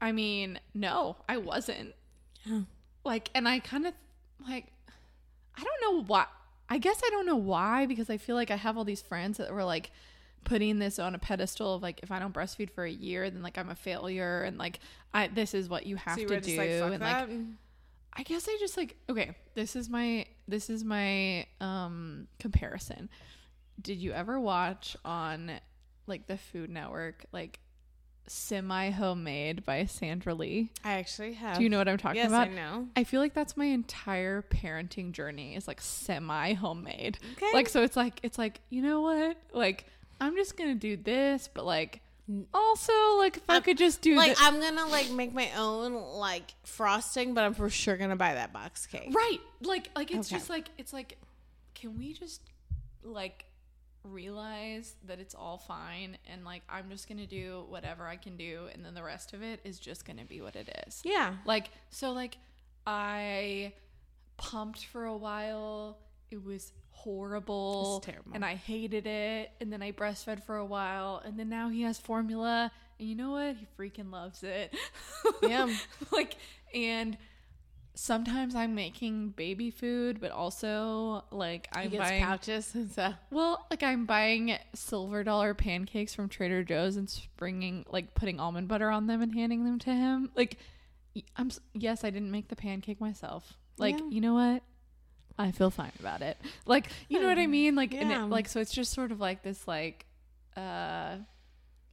I 0.00 0.12
mean, 0.12 0.58
no, 0.74 1.16
I 1.28 1.36
wasn't. 1.38 1.94
Yeah. 2.44 2.60
Like, 3.04 3.30
and 3.34 3.48
I 3.48 3.60
kind 3.60 3.86
of 3.86 3.94
like, 4.48 4.66
I 5.56 5.62
don't 5.62 5.80
know 5.82 6.02
why. 6.04 6.26
I 6.68 6.78
guess 6.78 7.00
I 7.04 7.10
don't 7.10 7.26
know 7.26 7.36
why 7.36 7.86
because 7.86 8.10
I 8.10 8.16
feel 8.16 8.34
like 8.34 8.50
I 8.50 8.56
have 8.56 8.76
all 8.76 8.84
these 8.84 9.02
friends 9.02 9.38
that 9.38 9.52
were 9.52 9.64
like 9.64 9.90
putting 10.44 10.78
this 10.78 10.98
on 10.98 11.14
a 11.14 11.18
pedestal 11.18 11.74
of 11.74 11.82
like 11.82 12.00
if 12.02 12.10
I 12.10 12.18
don't 12.18 12.34
breastfeed 12.34 12.70
for 12.70 12.84
a 12.84 12.90
year, 12.90 13.28
then 13.30 13.42
like 13.42 13.58
I'm 13.58 13.68
a 13.68 13.74
failure 13.74 14.42
and 14.42 14.58
like 14.58 14.80
I 15.14 15.28
this 15.28 15.54
is 15.54 15.68
what 15.68 15.86
you 15.86 15.96
have 15.96 16.14
so 16.14 16.22
you 16.22 16.28
to 16.28 16.40
do 16.40 16.58
like 16.58 16.70
and 16.70 17.02
that. 17.02 17.28
like 17.28 17.38
I 18.14 18.22
guess 18.22 18.48
I 18.48 18.56
just 18.58 18.76
like 18.76 18.96
okay, 19.08 19.36
this 19.54 19.76
is 19.76 19.88
my 19.88 20.26
this 20.48 20.70
is 20.70 20.84
my 20.84 21.46
um 21.60 22.28
comparison. 22.38 23.08
Did 23.80 23.98
you 23.98 24.12
ever 24.12 24.40
watch 24.40 24.96
on 25.04 25.52
like 26.06 26.26
the 26.26 26.36
Food 26.36 26.70
Network 26.70 27.26
like 27.32 27.60
Semi 28.26 28.90
Homemade 28.90 29.64
by 29.64 29.84
Sandra 29.86 30.34
Lee? 30.34 30.70
I 30.84 30.94
actually 30.94 31.34
have. 31.34 31.56
Do 31.58 31.62
you 31.62 31.68
know 31.68 31.78
what 31.78 31.88
I'm 31.88 31.98
talking 31.98 32.16
Yes, 32.16 32.28
about? 32.28 32.48
I 32.48 32.52
know. 32.52 32.88
I 32.96 33.04
feel 33.04 33.20
like 33.20 33.34
that's 33.34 33.56
my 33.56 33.66
entire 33.66 34.42
parenting 34.42 35.12
journey 35.12 35.54
is 35.56 35.68
like 35.68 35.80
semi 35.80 36.54
homemade. 36.54 37.18
Okay. 37.34 37.50
Like 37.54 37.68
so 37.68 37.82
it's 37.82 37.96
like 37.96 38.18
it's 38.22 38.38
like, 38.38 38.60
you 38.70 38.82
know 38.82 39.00
what? 39.00 39.36
Like 39.52 39.86
I'm 40.20 40.34
just 40.34 40.56
going 40.56 40.70
to 40.70 40.78
do 40.78 40.96
this, 41.02 41.48
but 41.52 41.64
like 41.64 42.00
also 42.52 42.92
like 43.18 43.36
if 43.36 43.42
I 43.48 43.54
I'm- 43.54 43.62
could 43.62 43.78
just 43.78 44.02
do 44.02 44.16
like 44.16 44.36
thi- 44.36 44.44
I'm 44.44 44.60
gonna 44.60 44.86
like 44.88 45.10
make 45.10 45.32
my 45.32 45.50
own 45.56 45.94
like 46.18 46.54
frosting, 46.64 47.34
but 47.34 47.44
I'm 47.44 47.54
for 47.54 47.70
sure 47.70 47.96
gonna 47.96 48.16
buy 48.16 48.34
that 48.34 48.52
box 48.52 48.86
cake. 48.86 49.14
Right. 49.14 49.38
Like 49.62 49.90
like 49.94 50.10
it's 50.10 50.26
Okay. 50.28 50.36
just 50.38 50.50
like 50.50 50.68
it's 50.76 50.92
like 50.92 51.16
can 51.76 51.96
we 51.96 52.12
just 52.12 52.40
like 53.04 53.44
realize 54.10 54.94
that 55.06 55.18
it's 55.20 55.34
all 55.34 55.58
fine 55.58 56.18
and 56.30 56.44
like 56.44 56.62
I'm 56.68 56.88
just 56.90 57.08
going 57.08 57.18
to 57.18 57.26
do 57.26 57.64
whatever 57.68 58.06
I 58.06 58.16
can 58.16 58.36
do 58.36 58.68
and 58.72 58.84
then 58.84 58.94
the 58.94 59.02
rest 59.02 59.32
of 59.32 59.42
it 59.42 59.60
is 59.64 59.78
just 59.78 60.04
going 60.04 60.18
to 60.18 60.24
be 60.24 60.40
what 60.40 60.56
it 60.56 60.84
is. 60.86 61.02
Yeah. 61.04 61.34
Like 61.44 61.70
so 61.90 62.12
like 62.12 62.38
I 62.86 63.72
pumped 64.36 64.84
for 64.86 65.04
a 65.04 65.16
while. 65.16 65.98
It 66.30 66.44
was 66.44 66.72
horrible 66.90 67.98
It's 67.98 68.06
terrible. 68.06 68.32
and 68.34 68.44
I 68.44 68.54
hated 68.54 69.06
it. 69.06 69.50
And 69.60 69.72
then 69.72 69.82
I 69.82 69.92
breastfed 69.92 70.44
for 70.44 70.56
a 70.56 70.64
while. 70.64 71.22
And 71.24 71.38
then 71.38 71.48
now 71.48 71.68
he 71.68 71.82
has 71.82 71.98
formula. 71.98 72.70
And 72.98 73.08
you 73.08 73.14
know 73.14 73.32
what? 73.32 73.56
He 73.56 73.66
freaking 73.78 74.10
loves 74.12 74.42
it. 74.42 74.74
Yeah. 75.42 75.68
like, 76.10 76.36
and 76.74 77.16
sometimes 77.98 78.54
I'm 78.54 78.74
making 78.74 79.30
baby 79.30 79.70
food, 79.70 80.20
but 80.20 80.30
also 80.30 81.24
like 81.32 81.66
I'm 81.72 81.90
buying. 81.90 82.22
pouches 82.22 82.74
and 82.74 82.90
stuff. 82.90 83.14
Well, 83.30 83.66
like 83.70 83.82
I'm 83.82 84.04
buying 84.06 84.56
silver 84.74 85.24
dollar 85.24 85.54
pancakes 85.54 86.14
from 86.14 86.28
Trader 86.28 86.62
Joe's 86.62 86.96
and 86.96 87.08
springing 87.10 87.84
like 87.90 88.14
putting 88.14 88.38
almond 88.38 88.68
butter 88.68 88.90
on 88.90 89.06
them 89.06 89.22
and 89.22 89.34
handing 89.34 89.64
them 89.64 89.78
to 89.80 89.90
him. 89.94 90.30
Like 90.36 90.58
I'm 91.36 91.50
yes, 91.72 92.04
I 92.04 92.10
didn't 92.10 92.30
make 92.30 92.48
the 92.48 92.56
pancake 92.56 93.00
myself. 93.00 93.56
Like, 93.78 93.98
Yeah. 93.98 94.08
you 94.10 94.20
know 94.20 94.34
what? 94.34 94.62
I 95.38 95.50
feel 95.50 95.70
fine 95.70 95.92
about 95.98 96.22
it. 96.22 96.36
Like, 96.66 96.88
you 97.08 97.20
know 97.20 97.28
what 97.28 97.38
I 97.38 97.46
mean? 97.46 97.74
Like 97.74 97.92
and 97.94 98.12
it- 98.12 98.18
like 98.26 98.48
so 98.48 98.60
it's 98.60 98.72
just 98.72 98.92
sort 98.92 99.10
of 99.10 99.20
like 99.20 99.42
this 99.42 99.66
like 99.66 100.04
uh 100.56 101.16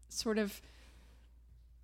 sort 0.09 0.37
of 0.37 0.61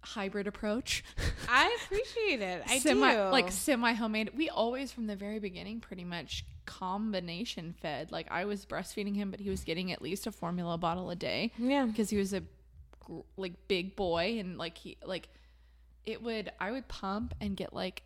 hybrid 0.02 0.48
approach. 0.48 1.04
I 1.50 1.78
appreciate 1.84 2.42
it. 2.42 2.64
I 2.68 2.80
semi 2.80 3.16
do. 3.16 3.22
like 3.30 3.52
semi 3.52 3.94
homemade. 3.94 4.32
We 4.36 4.50
always 4.50 4.92
from 4.92 5.08
the 5.08 5.16
very 5.16 5.40
beginning 5.40 5.80
pretty 5.80 6.04
much 6.04 6.46
combination 6.66 7.74
fed. 7.82 8.12
Like 8.12 8.28
I 8.32 8.46
was 8.46 8.66
breastfeeding 8.66 9.16
him, 9.16 9.32
but 9.32 9.40
he 9.40 9.50
was 9.50 9.64
getting 9.64 9.92
at 9.92 10.02
least 10.02 10.28
a 10.28 10.32
formula 10.32 10.78
bottle 10.78 11.10
a 11.10 11.16
day 11.16 11.52
yeah. 11.58 11.86
because 11.86 12.10
he 12.10 12.18
was 12.18 12.34
a 12.34 12.44
like 13.38 13.68
big 13.68 13.96
boy 13.96 14.38
and 14.40 14.58
like 14.58 14.78
he 14.78 14.98
like 15.04 15.30
it 16.06 16.22
would 16.22 16.52
I 16.60 16.72
would 16.72 16.88
pump 16.88 17.34
and 17.42 17.58
get 17.58 17.74
like 17.74 18.04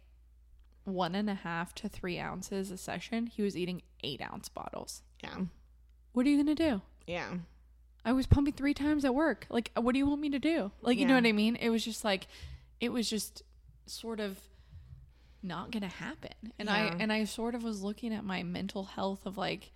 one 0.86 1.15
and 1.15 1.29
a 1.29 1.34
half 1.34 1.73
to 1.75 1.89
three 1.89 2.19
ounces 2.19 2.71
a 2.71 2.77
session. 2.77 3.27
He 3.27 3.41
was 3.41 3.56
eating 3.58 3.82
eight 4.03 4.21
ounce 4.21 4.49
bottles. 4.49 5.01
Yeah. 5.23 5.38
What 6.13 6.25
are 6.25 6.29
you 6.29 6.38
gonna 6.38 6.56
do? 6.56 6.82
Yeah. 7.08 7.34
I 8.05 8.11
was 8.11 8.27
pumping 8.27 8.53
three 8.53 8.73
times 8.73 9.05
at 9.05 9.15
work. 9.15 9.45
Like, 9.49 9.71
uh, 9.77 9.81
what 9.81 9.93
do 9.93 9.99
you 9.99 10.05
want 10.05 10.21
me 10.21 10.29
to 10.31 10.39
do? 10.39 10.71
Like, 10.81 10.97
you 10.97 11.05
know 11.05 11.15
what 11.15 11.25
I 11.25 11.31
mean? 11.31 11.55
It 11.55 11.69
was 11.69 11.83
just 11.85 12.03
like, 12.03 12.27
it 12.81 12.91
was 12.91 13.09
just 13.09 13.43
sort 13.85 14.19
of 14.19 14.37
not 15.41 15.71
gonna 15.71 15.87
happen. 15.87 16.31
And 16.57 16.69
I 16.69 16.95
and 16.99 17.11
I 17.11 17.25
sort 17.25 17.55
of 17.55 17.63
was 17.63 17.81
looking 17.83 18.13
at 18.13 18.23
my 18.23 18.43
mental 18.43 18.83
health 18.83 19.25
of 19.25 19.37
like 19.37 19.71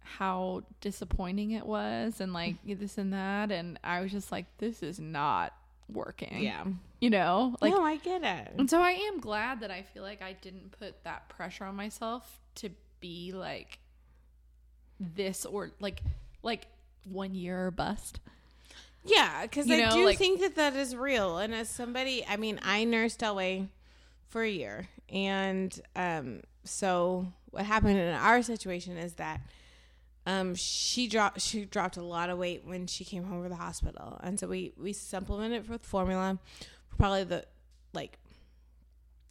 how 0.00 0.62
disappointing 0.80 1.52
it 1.52 1.66
was, 1.66 2.20
and 2.20 2.32
like 2.32 2.56
this 2.66 2.98
and 2.98 3.12
that, 3.12 3.50
and 3.50 3.78
I 3.84 4.00
was 4.00 4.12
just 4.12 4.30
like, 4.32 4.46
this 4.58 4.82
is 4.82 4.98
not 5.00 5.54
working. 5.92 6.42
Yeah. 6.42 6.64
you 7.00 7.10
know, 7.10 7.56
like. 7.60 7.72
no, 7.72 7.82
I 7.82 7.96
get 7.96 8.22
it. 8.22 8.52
and 8.58 8.70
so 8.70 8.80
I 8.80 8.92
am 8.92 9.20
glad 9.20 9.60
that 9.60 9.70
I 9.70 9.82
feel 9.82 10.02
like 10.02 10.22
I 10.22 10.32
didn't 10.32 10.72
put 10.78 11.04
that 11.04 11.28
pressure 11.28 11.64
on 11.64 11.76
myself 11.76 12.40
to 12.56 12.70
be 13.00 13.32
like 13.32 13.78
this 14.98 15.44
or 15.44 15.72
like 15.80 16.02
like 16.42 16.66
one 17.04 17.34
year 17.34 17.66
or 17.66 17.70
bust. 17.70 18.20
Yeah, 19.04 19.42
because 19.42 19.70
I 19.70 19.76
know, 19.76 19.90
do 19.90 20.04
like- 20.06 20.18
think 20.18 20.40
that 20.40 20.54
that 20.56 20.74
is 20.74 20.96
real. 20.96 21.38
And 21.38 21.54
as 21.54 21.68
somebody, 21.68 22.24
I 22.26 22.36
mean, 22.36 22.58
I 22.62 22.84
nursed 22.84 23.20
Elway 23.20 23.68
for 24.28 24.42
a 24.42 24.48
year, 24.50 24.88
and 25.10 25.78
um, 25.94 26.40
so 26.64 27.26
what 27.50 27.64
happened 27.66 27.98
in 27.98 28.14
our 28.14 28.42
situation 28.42 28.96
is 28.96 29.14
that 29.14 29.40
um, 30.26 30.54
she 30.54 31.06
dropped 31.06 31.40
she 31.40 31.66
dropped 31.66 31.98
a 31.98 32.02
lot 32.02 32.30
of 32.30 32.38
weight 32.38 32.64
when 32.64 32.86
she 32.86 33.04
came 33.04 33.24
home 33.24 33.42
from 33.42 33.50
the 33.50 33.56
hospital, 33.56 34.18
and 34.22 34.40
so 34.40 34.48
we 34.48 34.72
we 34.78 34.92
supplemented 34.92 35.68
with 35.68 35.84
formula 35.84 36.38
for 36.88 36.96
probably 36.96 37.24
the 37.24 37.44
like 37.92 38.18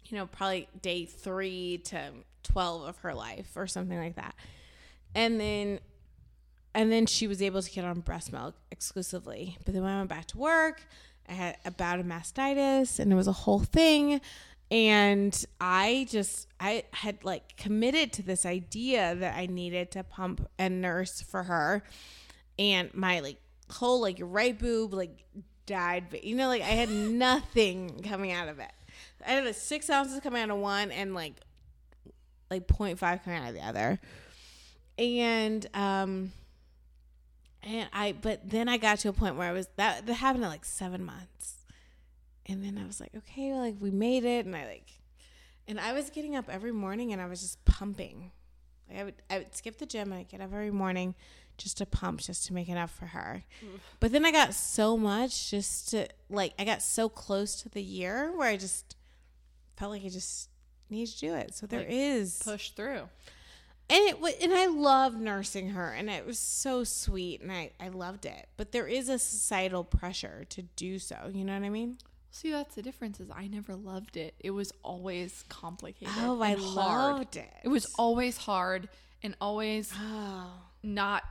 you 0.06 0.18
know 0.18 0.28
probably 0.28 0.68
day 0.82 1.06
three 1.06 1.80
to 1.86 2.12
twelve 2.44 2.84
of 2.84 2.98
her 3.00 3.14
life 3.14 3.50
or 3.56 3.66
something 3.66 3.98
like 3.98 4.16
that, 4.16 4.36
and 5.16 5.40
then 5.40 5.80
and 6.76 6.92
then 6.92 7.06
she 7.06 7.28
was 7.28 7.42
able 7.42 7.62
to 7.62 7.72
get 7.72 7.86
on 7.86 8.00
breast 8.00 8.32
milk 8.32 8.56
exclusively. 8.72 9.58
But 9.66 9.74
then 9.74 9.84
when 9.84 9.92
I 9.92 9.98
went 9.98 10.10
back 10.10 10.26
to 10.28 10.38
work, 10.38 10.86
I 11.30 11.34
had 11.34 11.58
a 11.66 11.72
bout 11.72 12.00
of 12.00 12.06
mastitis 12.06 13.00
and 13.00 13.12
it 13.12 13.16
was 13.16 13.28
a 13.28 13.34
whole 13.34 13.60
thing. 13.60 14.22
And 14.72 15.46
I 15.62 16.08
just, 16.10 16.48
I 16.60 16.84
had 16.94 17.24
like 17.24 17.58
committed 17.58 18.12
to 18.14 18.24
this 18.24 18.46
idea 18.46 19.14
that 19.16 19.38
I 19.38 19.46
needed 19.46 19.92
to 19.92 20.04
pump 20.04 20.50
and 20.58 20.82
nurse 20.82 21.22
for 21.22 21.44
her. 21.44 21.84
And 22.58 22.92
my 22.94 23.20
like 23.20 23.38
whole 23.70 24.02
like 24.02 24.18
right 24.20 24.58
boob 24.58 24.94
like 24.94 25.24
died. 25.68 26.06
But 26.10 26.24
you 26.24 26.36
know, 26.36 26.48
like 26.48 26.64
I 26.64 26.66
had 26.66 26.90
nothing 26.92 28.02
coming 28.04 28.32
out 28.32 28.48
of 28.48 28.60
it. 28.60 28.72
I 29.26 29.32
had 29.32 29.46
a 29.46 29.54
six 29.54 29.90
ounces 29.90 30.20
coming 30.22 30.42
out 30.42 30.50
of 30.50 30.58
one 30.58 30.92
and 30.92 31.14
like 31.14 31.36
like 32.50 32.68
0.5 32.68 33.24
coming 33.24 33.40
out 33.40 33.50
of 33.50 33.56
the 33.56 33.62
other. 33.62 34.00
And 34.98 35.66
um 35.76 36.32
and 37.64 37.90
I, 37.94 38.14
but 38.14 38.50
then 38.50 38.68
I 38.70 38.78
got 38.78 39.00
to 39.00 39.10
a 39.10 39.14
point 39.14 39.36
where 39.36 39.48
I 39.50 39.52
was 39.52 39.68
that 39.78 40.06
that 40.06 40.14
happened 40.14 40.44
at 40.44 40.50
like 40.50 40.66
seven 40.66 41.04
months, 41.04 41.66
and 42.46 42.64
then 42.64 42.78
I 42.78 42.86
was 42.86 43.00
like, 43.00 43.12
okay, 43.16 43.52
well, 43.52 43.62
like 43.62 43.76
we 43.80 43.92
made 43.92 44.26
it, 44.26 44.46
and 44.46 44.56
I 44.56 44.66
like, 44.66 44.90
and 45.68 45.80
I 45.80 45.94
was 45.94 46.10
getting 46.10 46.36
up 46.36 46.46
every 46.50 46.72
morning 46.72 47.14
and 47.14 47.22
I 47.22 47.26
was 47.28 47.42
just 47.42 47.64
pumping. 47.66 48.32
Like 48.90 49.00
I 49.00 49.04
would, 49.06 49.16
I 49.30 49.38
would 49.40 49.56
skip 49.56 49.78
the 49.78 49.86
gym 49.86 50.12
and 50.12 50.20
I'd 50.20 50.28
get 50.28 50.42
up 50.42 50.52
every 50.54 50.72
morning 50.72 51.16
just 51.58 51.78
to 51.78 51.86
pump, 51.86 52.20
just 52.20 52.46
to 52.48 52.54
make 52.54 52.68
enough 52.68 52.92
for 52.92 53.06
her. 53.06 53.44
But 54.00 54.12
then 54.12 54.26
I 54.26 54.32
got 54.32 54.54
so 54.54 54.98
much 54.98 55.52
just 55.52 55.90
to 55.90 56.08
like, 56.30 56.54
I 56.60 56.66
got 56.66 56.82
so 56.82 57.08
close 57.08 57.62
to 57.62 57.70
the 57.70 57.82
year 57.82 58.36
where 58.36 58.50
I 58.50 58.58
just 58.58 58.98
felt 59.78 59.92
like 59.92 60.04
I 60.04 60.10
just 60.10 60.50
need 60.90 61.08
to 61.08 61.20
do 61.20 61.34
it. 61.34 61.54
So 61.56 61.66
there 61.66 61.80
Like, 61.80 61.90
is 61.92 62.42
Push 62.44 62.72
through. 62.72 63.08
And 63.90 64.10
it 64.10 64.22
wa- 64.22 64.30
and 64.42 64.54
I 64.54 64.68
love 64.68 65.16
nursing 65.16 65.70
her, 65.70 65.92
and 65.92 66.10
it 66.10 66.26
was 66.26 66.40
so 66.40 66.84
sweet, 66.84 67.42
and 67.42 67.52
I 67.52 67.72
I 67.80 67.90
loved 67.90 68.26
it. 68.26 68.48
But 68.58 68.72
there 68.72 68.88
is 68.88 69.10
a 69.10 69.20
societal 69.20 69.84
pressure 69.84 70.46
to 70.50 70.62
do 70.62 71.00
so. 71.00 71.30
You 71.32 71.44
know 71.44 71.54
what 71.54 71.66
I 71.66 71.70
mean? 71.70 71.98
See, 72.32 72.52
that's 72.52 72.74
the 72.76 72.82
difference. 72.82 73.20
Is 73.20 73.30
I 73.30 73.48
never 73.48 73.76
loved 73.76 74.18
it. 74.18 74.34
It 74.40 74.52
was 74.52 74.72
always 74.84 75.44
complicated. 75.50 76.14
Oh, 76.18 76.42
I 76.42 76.56
hard. 76.56 77.18
loved 77.18 77.36
it. 77.36 77.54
It 77.64 77.68
was 77.68 77.86
always 77.98 78.38
hard 78.38 78.90
and 79.22 79.36
always 79.40 79.94
Oh, 79.96 80.52
not. 80.82 81.24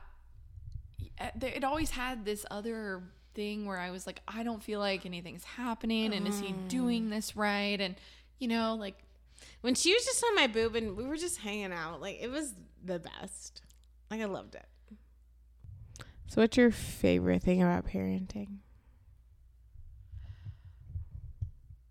Eh, 1.17 1.29
it 1.41 1.63
always 1.63 1.91
had 1.91 2.23
this 2.23 2.45
other 2.49 3.03
thing 3.35 3.65
where 3.65 3.79
I 3.79 3.91
was 3.91 4.07
like, 4.07 4.21
I 4.27 4.43
don't 4.43 4.63
feel 4.63 4.79
like 4.79 5.05
anything's 5.05 5.43
happening, 5.43 6.13
and 6.13 6.27
is 6.27 6.39
he 6.39 6.53
doing 6.69 7.07
mm. 7.07 7.09
this 7.09 7.35
right? 7.35 7.81
And 7.81 7.95
you 8.39 8.47
know, 8.47 8.75
like 8.75 8.95
when 9.63 9.75
she 9.75 9.93
was 9.93 10.03
just 10.03 10.21
on 10.25 10.35
my 10.35 10.45
boob, 10.45 10.75
and 10.75 10.97
we 10.97 11.05
were 11.05 11.15
just 11.15 11.37
hanging 11.37 11.71
out, 11.71 12.01
like 12.01 12.17
it 12.21 12.29
was 12.29 12.53
the 12.83 12.99
best. 12.99 13.61
Like 14.11 14.19
I 14.19 14.25
loved 14.25 14.55
it. 14.55 14.65
So, 16.27 16.41
what's 16.41 16.57
your 16.57 16.69
favorite 16.69 17.43
thing 17.43 17.63
about 17.63 17.87
parenting? 17.87 18.57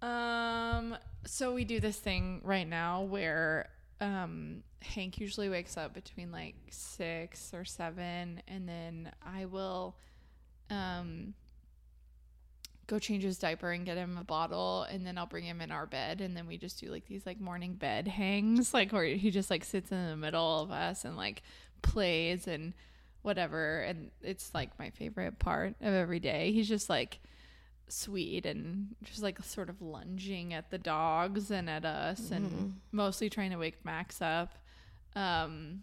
Um, 0.02 0.96
so 1.24 1.54
we 1.54 1.64
do 1.64 1.80
this 1.80 1.96
thing 1.96 2.42
right 2.44 2.68
now 2.68 3.02
where 3.02 3.70
um 4.02 4.64
Hank 4.82 5.18
usually 5.18 5.48
wakes 5.48 5.78
up 5.78 5.94
between 5.94 6.30
like 6.30 6.56
six 6.68 7.54
or 7.54 7.64
seven, 7.64 8.42
and 8.46 8.68
then 8.68 9.12
I 9.24 9.46
will 9.46 9.96
um 10.68 11.32
go 12.92 12.98
change 12.98 13.22
his 13.22 13.38
diaper 13.38 13.70
and 13.70 13.86
get 13.86 13.96
him 13.96 14.18
a 14.18 14.24
bottle, 14.24 14.82
and 14.82 15.06
then 15.06 15.16
I'll 15.16 15.24
bring 15.24 15.44
him 15.44 15.62
in 15.62 15.70
our 15.70 15.86
bed, 15.86 16.20
and 16.20 16.36
then 16.36 16.46
we 16.46 16.58
just 16.58 16.78
do 16.78 16.90
like 16.90 17.06
these 17.06 17.24
like 17.24 17.40
morning 17.40 17.72
bed 17.72 18.06
hangs, 18.06 18.74
like 18.74 18.92
where 18.92 19.04
he 19.04 19.30
just 19.30 19.48
like 19.48 19.64
sits 19.64 19.90
in 19.90 20.08
the 20.08 20.16
middle 20.16 20.60
of 20.60 20.70
us 20.70 21.06
and 21.06 21.16
like 21.16 21.42
plays 21.80 22.46
and 22.46 22.74
whatever, 23.22 23.80
and 23.80 24.10
it's 24.20 24.52
like 24.52 24.78
my 24.78 24.90
favorite 24.90 25.38
part 25.38 25.74
of 25.80 25.94
every 25.94 26.20
day. 26.20 26.52
He's 26.52 26.68
just 26.68 26.90
like 26.90 27.20
sweet 27.88 28.44
and 28.44 28.94
just 29.04 29.22
like 29.22 29.42
sort 29.42 29.70
of 29.70 29.80
lunging 29.80 30.52
at 30.52 30.70
the 30.70 30.76
dogs 30.76 31.50
and 31.50 31.70
at 31.70 31.86
us 31.86 32.30
and 32.30 32.74
mostly 32.92 33.30
trying 33.30 33.52
to 33.52 33.56
wake 33.56 33.82
Max 33.86 34.20
up. 34.20 34.58
Um 35.16 35.82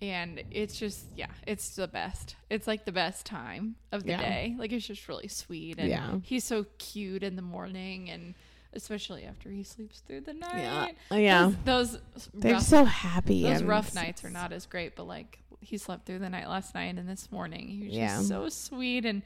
and 0.00 0.42
it's 0.50 0.78
just 0.78 1.04
yeah, 1.16 1.26
it's 1.46 1.74
the 1.76 1.88
best. 1.88 2.36
It's 2.50 2.66
like 2.66 2.84
the 2.84 2.92
best 2.92 3.26
time 3.26 3.76
of 3.92 4.04
the 4.04 4.10
Yeah. 4.10 4.20
day. 4.20 4.56
Like 4.58 4.72
it's 4.72 4.86
just 4.86 5.08
really 5.08 5.28
sweet 5.28 5.78
and 5.78 5.88
Yeah. 5.88 6.18
he's 6.22 6.44
so 6.44 6.66
cute 6.78 7.22
in 7.22 7.36
the 7.36 7.42
morning 7.42 8.08
and 8.10 8.34
especially 8.74 9.24
after 9.24 9.50
he 9.50 9.62
sleeps 9.62 10.00
through 10.00 10.20
the 10.20 10.34
night. 10.34 10.94
Oh, 11.10 11.16
yeah. 11.16 11.50
Those, 11.64 11.92
those 12.14 12.28
They're 12.34 12.52
rough, 12.54 12.62
so 12.62 12.84
happy. 12.84 13.42
those 13.42 13.62
rough 13.62 13.94
nights 13.94 14.24
are 14.24 14.30
not 14.30 14.52
as 14.52 14.66
great, 14.66 14.94
but 14.94 15.04
like 15.06 15.38
he 15.60 15.78
slept 15.78 16.06
through 16.06 16.18
the 16.20 16.28
night 16.30 16.48
last 16.48 16.74
night 16.74 16.96
and 16.96 17.08
this 17.08 17.32
morning 17.32 17.66
he 17.68 17.84
was 17.86 17.94
Yeah. 17.94 18.16
just 18.18 18.28
so 18.28 18.48
sweet 18.50 19.04
and 19.04 19.22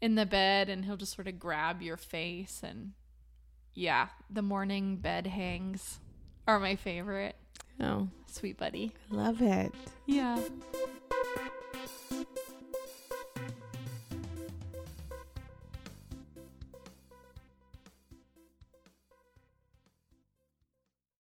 in 0.00 0.14
the 0.16 0.26
bed 0.26 0.68
and 0.68 0.84
he'll 0.84 0.96
just 0.96 1.14
sort 1.14 1.28
of 1.28 1.38
grab 1.38 1.82
your 1.82 1.96
face 1.96 2.62
and 2.64 2.92
yeah, 3.74 4.08
the 4.30 4.42
morning 4.42 4.96
bed 4.96 5.26
hangs 5.26 6.00
are 6.48 6.58
my 6.58 6.74
favorite. 6.76 7.36
Oh, 7.80 8.08
Sweet 8.26 8.56
buddy. 8.58 8.92
Love 9.10 9.40
it. 9.42 9.72
Yeah. 10.06 10.38